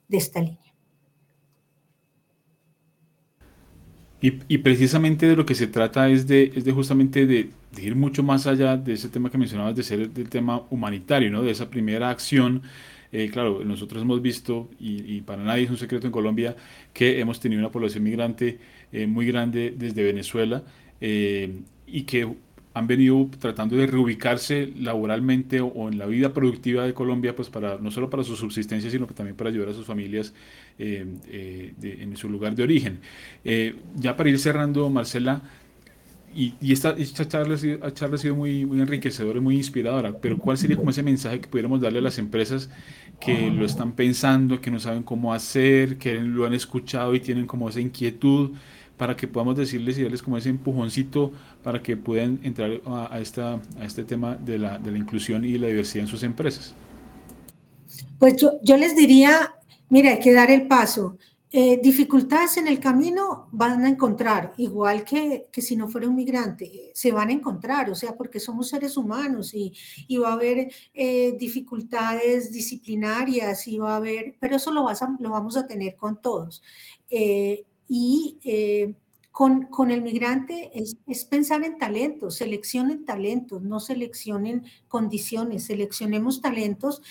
De 0.09 0.17
esta 0.19 0.41
línea. 0.41 0.73
Y, 4.25 4.59
precisamente 4.59 5.27
de 5.27 5.35
lo 5.35 5.45
que 5.45 5.57
se 5.57 5.67
trata 5.67 6.09
es 6.09 6.29
de, 6.29 6.53
es 6.55 6.65
de 6.65 6.71
justamente 6.71 7.27
de, 7.27 7.51
ir 7.77 7.97
mucho 7.97 8.23
más 8.23 8.47
allá 8.47 8.77
de 8.77 8.93
ese 8.93 9.09
tema 9.09 9.29
que 9.29 9.37
mencionabas, 9.37 9.75
de 9.75 9.83
ser 9.83 10.11
del 10.11 10.29
tema 10.29 10.63
humanitario, 10.71 11.29
¿no? 11.29 11.43
de 11.43 11.51
esa 11.51 11.69
primera 11.69 12.09
acción 12.09 12.63
eh, 13.13 13.29
claro, 13.31 13.63
nosotros 13.63 14.03
hemos 14.03 14.23
visto, 14.23 14.71
y, 14.81 15.21
para 15.21 15.43
nadie 15.45 15.65
es 15.65 15.71
un 15.71 15.77
secreto 15.77 16.07
en 16.07 16.13
Colombia, 16.13 16.57
que 16.95 17.21
hemos 17.21 17.41
tenido 17.41 17.61
una 17.61 17.71
población 17.71 18.05
migrante 18.05 18.59
eh, 18.91 19.07
muy 19.07 19.27
grande 19.27 19.75
desde 19.77 20.03
Venezuela 20.03 20.63
eh, 21.01 21.61
y 21.87 22.05
que 22.05 22.27
han 22.75 22.87
venido 22.87 23.29
tratando 23.39 23.77
de 23.77 23.87
reubicarse 23.87 24.73
laboralmente 24.79 25.61
o, 25.61 25.91
en 25.91 25.99
la 25.99 26.07
vida 26.07 26.33
productiva 26.33 26.87
de 26.87 26.95
Colombia, 26.95 27.37
pues 27.37 27.51
para 27.51 27.77
no 27.77 27.91
solo 27.91 28.09
para 28.09 28.25
su 28.25 28.35
subsistencia, 28.35 28.91
sino 28.91 29.07
también 29.09 29.37
para 29.37 29.51
ayudar 29.51 29.69
a 29.69 29.75
sus 29.75 29.85
familias 29.85 30.33
en 30.79 32.17
su 32.17 32.31
lugar 32.31 32.55
de 32.55 32.63
origen. 32.63 33.01
ya 33.95 34.17
para 34.17 34.31
ir 34.31 34.39
cerrando, 34.39 34.89
Marcela, 34.89 35.43
y, 36.35 36.73
esta, 36.73 36.97
charla, 37.29 37.55
ha 37.55 38.19
sido 38.19 38.35
muy, 38.35 38.65
muy 38.65 38.81
enriquecedora 38.81 39.41
muy 39.41 39.57
inspiradora, 39.57 40.13
pero 40.19 40.39
¿cuál 40.39 40.57
sería 40.57 40.77
como 40.77 40.91
ese 40.91 41.03
mensaje 41.03 41.41
que 41.41 41.49
pudiéramos 41.49 41.81
darle 41.81 41.99
a 41.99 42.03
las 42.03 42.19
empresas 42.19 42.71
que 43.25 43.51
lo 43.51 43.65
están 43.65 43.93
pensando, 43.93 44.61
que 44.61 44.71
no 44.71 44.81
saben 44.81 45.03
cómo 45.03 45.33
hacer, 45.33 45.97
que 45.97 46.15
lo 46.15 46.45
han 46.45 46.55
escuchado 46.55 47.15
y 47.15 47.21
tienen 47.21 47.47
como 47.47 47.69
esa 47.69 47.81
inquietud, 47.81 48.51
para 48.97 49.17
que 49.17 49.29
podamos 49.29 49.57
decirles 49.57 49.99
y 49.99 50.03
darles 50.03 50.23
como 50.23 50.39
ese 50.39 50.49
empujoncito 50.49 51.33
para 51.63 51.83
que 51.83 51.97
puedan 51.97 52.41
entrar 52.43 52.81
a, 52.87 53.19
esta, 53.21 53.61
a 53.81 53.85
este 53.85 54.05
tema 54.05 54.37
de 54.37 54.59
la, 54.59 54.79
de 54.79 54.91
la 54.91 54.99
inclusión 54.99 55.45
y 55.45 55.57
la 55.59 55.69
diversidad 55.69 56.05
en 56.05 56.09
sus 56.09 56.23
empresas? 56.23 56.75
Pues 58.19 58.37
yo, 58.37 58.59
yo 58.63 58.77
les 58.77 58.97
diría, 58.97 59.55
mira, 59.89 60.11
hay 60.11 60.21
que 60.21 60.33
dar 60.33 60.51
el 60.51 60.67
paso. 60.67 61.17
Eh, 61.55 61.79
dificultades 61.83 62.57
en 62.57 62.67
el 62.67 62.81
camino 62.81 63.49
van 63.53 63.85
a 63.85 63.89
encontrar, 63.91 64.55
igual 64.57 65.05
que, 65.05 65.49
que, 65.53 65.61
si 65.61 65.77
no 65.77 65.87
fuera 65.87 66.09
un 66.09 66.15
migrante, 66.15 66.91
se 66.95 67.13
van 67.13 67.29
a 67.29 67.33
encontrar, 67.33 67.91
o 67.91 67.95
sea, 67.95 68.17
porque 68.17 68.41
somos 68.41 68.71
seres 68.71 68.97
humanos 68.97 69.53
y, 69.53 69.71
y 70.09 70.17
va 70.17 70.31
a 70.31 70.33
haber 70.33 70.73
eh, 70.95 71.37
dificultades 71.39 72.51
disciplinarias 72.53 73.69
y 73.69 73.77
va 73.77 73.93
a 73.93 73.97
haber, 73.97 74.35
pero 74.41 74.57
eso 74.57 74.71
lo, 74.71 74.85
vamos 74.85 75.57
a 75.59 75.67
tener 75.67 75.95
con 75.95 76.23
todos. 76.23 76.63
Eh, 77.11 77.67
y 77.87 78.39
con, 79.31 79.65
con, 79.67 79.91
el 79.91 80.01
migrante 80.01 80.71
es, 80.73 80.97
es, 81.07 81.27
pensar 81.27 81.63
en 81.65 81.77
talentos, 81.77 82.37
seleccionen 82.37 83.05
talentos, 83.05 83.61
no 83.61 83.79
seleccionen 83.79 84.65
condiciones, 84.89 85.65
seleccionemos 85.65 86.41
talentos 86.41 87.03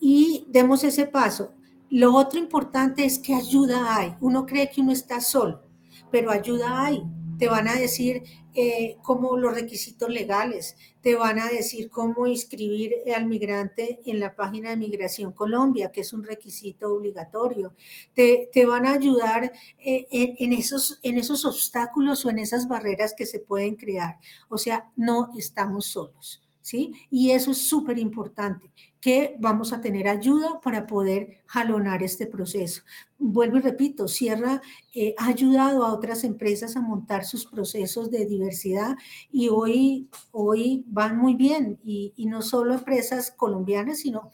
y 0.00 0.46
demos 0.48 0.84
ese 0.84 1.04
paso 1.06 1.52
lo 1.94 2.12
otro 2.16 2.40
importante 2.40 3.04
es 3.04 3.20
que 3.20 3.36
ayuda 3.36 3.96
hay. 3.96 4.16
Uno 4.20 4.46
cree 4.46 4.68
que 4.68 4.80
uno 4.80 4.90
está 4.90 5.20
solo, 5.20 5.62
pero 6.10 6.32
ayuda 6.32 6.86
hay. 6.86 7.04
Te 7.38 7.46
van 7.46 7.68
a 7.68 7.76
decir 7.76 8.24
eh, 8.52 8.96
cómo 9.00 9.36
los 9.36 9.54
requisitos 9.54 10.08
legales, 10.08 10.76
te 11.02 11.14
van 11.14 11.38
a 11.38 11.46
decir 11.46 11.90
cómo 11.90 12.26
inscribir 12.26 12.94
al 13.14 13.26
migrante 13.26 14.00
en 14.06 14.18
la 14.18 14.34
página 14.34 14.70
de 14.70 14.76
Migración 14.76 15.30
Colombia, 15.30 15.92
que 15.92 16.00
es 16.00 16.12
un 16.12 16.24
requisito 16.24 16.92
obligatorio. 16.92 17.76
Te, 18.12 18.50
van 18.66 18.86
a 18.86 18.94
ayudar 18.94 19.52
eh, 19.78 20.08
en, 20.10 20.52
esos, 20.52 20.98
en 21.04 21.18
esos 21.18 21.44
obstáculos 21.44 22.24
o 22.26 22.30
en 22.30 22.40
esas 22.40 22.66
barreras 22.66 23.14
que 23.16 23.24
se 23.24 23.38
pueden 23.38 23.76
crear. 23.76 24.18
O 24.48 24.58
sea, 24.58 24.90
no 24.96 25.30
estamos 25.38 25.86
solos. 25.86 26.43
Y 26.72 27.30
eso 27.30 27.50
es 27.50 27.58
súper 27.58 27.98
importante 27.98 28.72
que 29.00 29.36
vamos 29.38 29.72
a 29.72 29.80
tener 29.82 30.08
ayuda 30.08 30.60
para 30.62 30.86
poder 30.86 31.42
jalonar 31.44 32.02
este 32.02 32.26
proceso. 32.26 32.82
Vuelvo 33.18 33.58
y 33.58 33.60
repito, 33.60 34.08
Sierra 34.08 34.62
eh, 34.94 35.14
ha 35.18 35.26
ayudado 35.26 35.84
a 35.84 35.92
otras 35.92 36.24
empresas 36.24 36.74
a 36.76 36.80
montar 36.80 37.24
sus 37.26 37.44
procesos 37.44 38.10
de 38.10 38.24
diversidad 38.24 38.96
y 39.30 39.48
hoy, 39.48 40.08
hoy 40.32 40.84
van 40.86 41.18
muy 41.18 41.34
bien 41.34 41.78
y, 41.84 42.12
no 42.26 42.40
solo 42.40 42.72
empresas 42.74 43.30
colombianas, 43.30 43.98
sino 43.98 44.30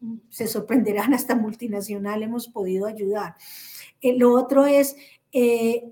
mm, 0.00 0.18
se 0.30 0.46
sorprenderán 0.46 1.14
hasta 1.14 1.34
multinacional 1.34 2.22
hemos 2.22 2.48
podido 2.48 2.86
ayudar. 2.86 3.34
Eh, 4.00 4.16
lo 4.16 4.34
otro 4.34 4.66
es, 4.66 4.94
eh, 5.32 5.90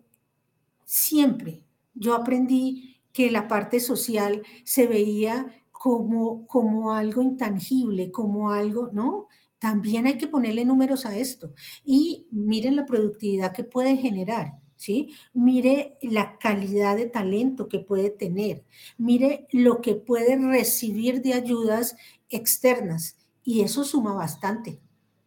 siempre 0.85 1.65
yo 1.95 2.15
aprendí 2.15 3.01
que 3.13 3.31
la 3.31 3.49
parte 3.49 3.81
social 3.81 4.43
se 4.65 4.87
veía 4.87 5.47
como, 5.85 6.47
como 6.47 6.95
algo 6.95 7.21
intangible, 7.21 8.11
como 8.11 8.51
algo, 8.51 8.89
¿no? 8.95 9.29
También 9.59 10.07
hay 10.07 10.17
que 10.17 10.27
ponerle 10.27 10.65
números 10.65 11.05
a 11.05 11.15
esto. 11.15 11.53
Y 11.85 12.27
miren 12.31 12.77
la 12.77 12.87
productividad 12.87 13.53
que 13.53 13.65
puede 13.65 13.99
generar. 13.99 14.55
¿Sí? 14.77 15.15
Mire 15.35 15.99
la 16.01 16.39
calidad 16.39 16.97
de 16.97 17.05
talento 17.07 17.69
que 17.69 17.81
puede 17.81 18.11
tener, 18.11 18.65
mire 18.99 19.47
lo 19.53 19.81
que 19.81 19.95
puede 19.95 20.37
recibir 20.37 21.23
de 21.23 21.35
ayudas 21.35 21.97
externas 22.29 23.17
y 23.45 23.61
eso 23.61 23.85
suma 23.85 24.15
bastante, 24.15 24.81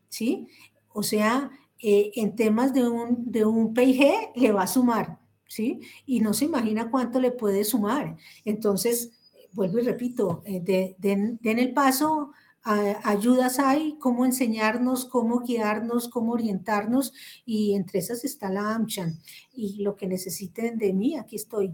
¿sí? 0.09 0.47
O 0.89 1.01
sea, 1.01 1.49
eh, 1.79 2.11
en 2.15 2.35
temas 2.35 2.73
de 2.73 2.87
un, 2.87 3.31
de 3.31 3.45
un 3.45 3.73
PIG 3.73 4.31
le 4.35 4.51
va 4.51 4.63
a 4.63 4.67
sumar, 4.67 5.17
¿sí? 5.47 5.79
Y 6.05 6.19
no 6.19 6.33
se 6.33 6.45
imagina 6.45 6.91
cuánto 6.91 7.19
le 7.21 7.31
puede 7.31 7.63
sumar. 7.63 8.17
Entonces, 8.43 9.16
vuelvo 9.57 9.79
y 9.79 9.81
repito, 9.81 10.43
eh, 10.45 10.95
den, 10.99 11.39
el 11.41 11.73
paso, 11.73 12.31
ayudas 12.63 13.57
hay, 13.59 13.97
cómo 13.97 14.23
enseñarnos, 14.23 15.05
cómo 15.05 15.39
guiarnos, 15.39 16.09
cómo 16.09 16.33
orientarnos, 16.33 17.11
y 17.43 17.73
entre 17.73 17.99
esas 17.99 18.23
está 18.23 18.49
la 18.51 18.75
AmCham. 18.75 19.17
Y 19.53 19.81
lo 19.81 19.95
que 19.95 20.05
necesiten 20.05 20.77
de 20.77 20.93
mí, 20.93 21.17
aquí 21.17 21.37
estoy, 21.37 21.69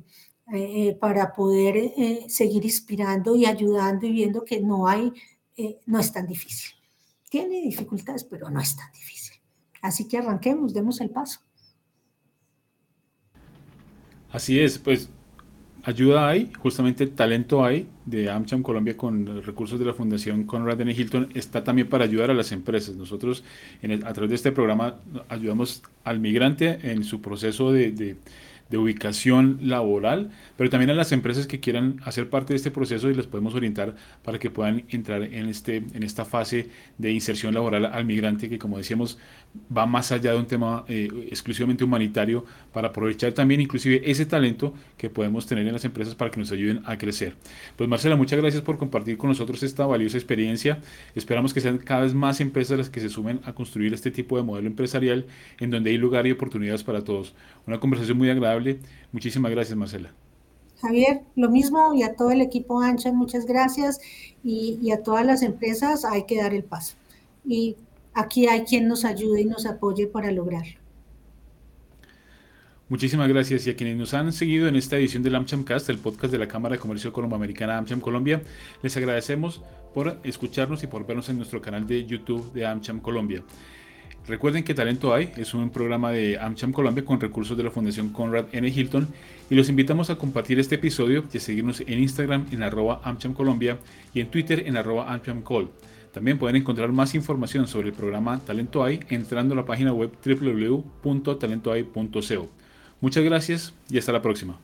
eh, 0.53 0.87
eh, 0.87 0.97
para 0.99 1.33
poder 1.33 1.91
seguir 2.29 2.63
inspirando 2.63 3.35
y 3.35 3.45
ayudando 3.45 4.05
y 4.05 4.11
viendo 4.13 4.45
que 4.45 4.61
no 4.61 4.87
hay, 4.87 5.11
no 5.85 5.99
es 5.99 6.13
tan 6.13 6.25
difícil. 6.25 6.71
Tiene 7.29 7.61
dificultades, 7.61 8.23
pero 8.23 8.49
no 8.49 8.61
es 8.61 8.77
tan 8.77 8.91
difícil. 8.93 9.35
Así 9.81 10.07
que 10.07 10.19
arranquemos, 10.19 10.73
demos 10.73 11.01
el 11.01 11.09
paso. 11.09 11.41
Así 14.31 14.59
es, 14.59 14.79
pues 14.79 15.09
ayuda 15.83 16.29
hay, 16.29 16.51
justamente 16.57 17.07
talento 17.07 17.63
hay 17.63 17.87
de 18.05 18.29
AmCham 18.29 18.63
Colombia 18.63 18.97
con 18.97 19.43
recursos 19.43 19.77
de 19.79 19.85
la 19.85 19.93
Fundación 19.93 20.45
Conrad 20.45 20.81
N. 20.81 20.91
Hilton, 20.91 21.29
está 21.33 21.63
también 21.63 21.89
para 21.89 22.05
ayudar 22.05 22.31
a 22.31 22.33
las 22.33 22.51
empresas. 22.51 22.95
Nosotros 22.95 23.43
en 23.81 24.05
a 24.05 24.13
través 24.13 24.29
de 24.29 24.35
este 24.35 24.51
programa 24.51 24.95
ayudamos 25.29 25.83
al 26.03 26.19
migrante 26.19 26.79
en 26.91 27.03
su 27.03 27.21
proceso 27.21 27.71
de, 27.71 27.91
de 27.91 28.17
ubicación 28.77 29.59
laboral, 29.61 30.31
pero 30.57 30.69
también 30.69 30.89
a 30.89 30.93
las 30.93 31.11
empresas 31.11 31.47
que 31.47 31.59
quieran 31.59 31.99
hacer 32.03 32.29
parte 32.29 32.53
de 32.53 32.57
este 32.57 32.71
proceso 32.71 33.09
y 33.09 33.13
les 33.13 33.27
podemos 33.27 33.53
orientar 33.55 33.95
para 34.23 34.39
que 34.39 34.49
puedan 34.49 34.83
entrar 34.89 35.23
en, 35.23 35.49
este, 35.49 35.77
en 35.77 36.03
esta 36.03 36.25
fase 36.25 36.69
de 36.97 37.11
inserción 37.11 37.53
laboral 37.53 37.85
al 37.85 38.05
migrante 38.05 38.49
que 38.49 38.59
como 38.59 38.77
decíamos 38.77 39.17
va 39.75 39.85
más 39.85 40.11
allá 40.11 40.31
de 40.31 40.37
un 40.37 40.47
tema 40.47 40.83
eh, 40.87 41.07
exclusivamente 41.29 41.83
humanitario 41.83 42.45
para 42.71 42.87
aprovechar 42.87 43.33
también 43.33 43.61
inclusive 43.61 44.01
ese 44.09 44.25
talento 44.25 44.73
que 44.97 45.09
podemos 45.09 45.45
tener 45.45 45.65
en 45.67 45.73
las 45.73 45.85
empresas 45.85 46.15
para 46.15 46.31
que 46.31 46.39
nos 46.39 46.51
ayuden 46.51 46.81
a 46.85 46.97
crecer. 46.97 47.35
Pues 47.75 47.87
Marcela, 47.89 48.15
muchas 48.15 48.39
gracias 48.39 48.63
por 48.63 48.77
compartir 48.77 49.17
con 49.17 49.29
nosotros 49.29 49.61
esta 49.63 49.85
valiosa 49.85 50.17
experiencia. 50.17 50.79
Esperamos 51.15 51.53
que 51.53 51.61
sean 51.61 51.77
cada 51.77 52.01
vez 52.01 52.13
más 52.13 52.41
empresas 52.41 52.77
las 52.77 52.89
que 52.89 52.99
se 52.99 53.09
sumen 53.09 53.41
a 53.45 53.53
construir 53.53 53.93
este 53.93 54.11
tipo 54.11 54.37
de 54.37 54.43
modelo 54.43 54.67
empresarial 54.67 55.25
en 55.59 55.69
donde 55.69 55.91
hay 55.91 55.97
lugar 55.97 56.25
y 56.25 56.31
oportunidades 56.31 56.83
para 56.83 57.03
todos. 57.03 57.35
Una 57.67 57.79
conversación 57.79 58.17
muy 58.17 58.29
agradable. 58.29 58.62
Muchísimas 59.11 59.51
gracias, 59.51 59.77
Marcela. 59.77 60.13
Javier, 60.81 61.21
lo 61.35 61.49
mismo 61.49 61.93
y 61.93 62.03
a 62.03 62.15
todo 62.15 62.31
el 62.31 62.41
equipo 62.41 62.81
Ancha, 62.81 63.11
muchas 63.13 63.45
gracias 63.45 63.99
y, 64.43 64.79
y 64.81 64.91
a 64.91 65.01
todas 65.01 65.25
las 65.25 65.41
empresas 65.41 66.03
hay 66.03 66.25
que 66.25 66.37
dar 66.37 66.53
el 66.53 66.63
paso. 66.63 66.95
Y 67.45 67.77
aquí 68.13 68.47
hay 68.47 68.63
quien 68.63 68.87
nos 68.87 69.05
ayude 69.05 69.41
y 69.41 69.45
nos 69.45 69.65
apoye 69.65 70.07
para 70.07 70.31
lograrlo. 70.31 70.83
Muchísimas 72.89 73.29
gracias 73.29 73.65
y 73.65 73.69
a 73.69 73.75
quienes 73.75 73.97
nos 73.97 74.13
han 74.13 74.33
seguido 74.33 74.67
en 74.67 74.75
esta 74.75 74.97
edición 74.97 75.23
del 75.23 75.35
AmChamcast, 75.35 75.89
el 75.89 75.97
podcast 75.97 76.31
de 76.31 76.37
la 76.37 76.47
Cámara 76.47 76.75
de 76.75 76.79
Comercio 76.79 77.13
Colomboamericana 77.13 77.77
AmCham 77.77 78.01
Colombia, 78.01 78.41
les 78.81 78.95
agradecemos 78.97 79.61
por 79.93 80.19
escucharnos 80.23 80.83
y 80.83 80.87
por 80.87 81.07
vernos 81.07 81.29
en 81.29 81.37
nuestro 81.37 81.61
canal 81.61 81.87
de 81.87 82.05
YouTube 82.05 82.51
de 82.51 82.65
AmCham 82.65 82.99
Colombia. 82.99 83.41
Recuerden 84.27 84.63
que 84.63 84.73
Talento 84.73 85.13
Hay 85.13 85.33
es 85.35 85.53
un 85.53 85.69
programa 85.69 86.11
de 86.11 86.39
AmCham 86.39 86.71
Colombia 86.71 87.03
con 87.03 87.19
recursos 87.19 87.57
de 87.57 87.63
la 87.63 87.71
Fundación 87.71 88.07
Conrad 88.09 88.45
N. 88.53 88.69
Hilton 88.69 89.09
y 89.49 89.55
los 89.55 89.67
invitamos 89.67 90.09
a 90.09 90.15
compartir 90.15 90.59
este 90.59 90.75
episodio 90.75 91.25
y 91.33 91.37
a 91.37 91.41
seguirnos 91.41 91.81
en 91.81 91.99
Instagram 91.99 92.45
en 92.51 92.63
arroba 92.63 93.01
AmCham 93.03 93.33
Colombia 93.33 93.79
y 94.13 94.21
en 94.21 94.31
Twitter 94.31 94.63
en 94.65 94.77
arroba 94.77 95.11
AmChamCol. 95.11 95.71
También 96.13 96.39
pueden 96.39 96.55
encontrar 96.55 96.93
más 96.93 97.15
información 97.15 97.67
sobre 97.67 97.89
el 97.89 97.93
programa 97.93 98.39
Talento 98.39 98.81
AI 98.83 99.01
entrando 99.09 99.55
a 99.55 99.57
la 99.57 99.65
página 99.65 99.91
web 99.91 100.11
www.talentoai.co. 100.23 102.49
Muchas 103.01 103.23
gracias 103.23 103.73
y 103.89 103.97
hasta 103.97 104.13
la 104.13 104.21
próxima. 104.21 104.57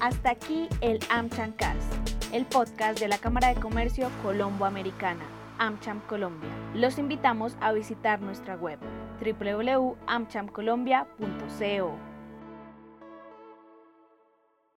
Hasta 0.00 0.30
aquí 0.30 0.66
el 0.82 0.98
AmChamcast, 1.08 2.34
el 2.34 2.44
podcast 2.44 3.00
de 3.00 3.08
la 3.08 3.16
Cámara 3.18 3.54
de 3.54 3.60
Comercio 3.60 4.10
Colombo-Americana, 4.22 5.24
AmCham 5.58 6.00
Colombia. 6.08 6.50
Los 6.74 6.98
invitamos 6.98 7.56
a 7.60 7.72
visitar 7.72 8.20
nuestra 8.20 8.56
web 8.56 8.80
www.amchamcolombia.co. 9.20 12.13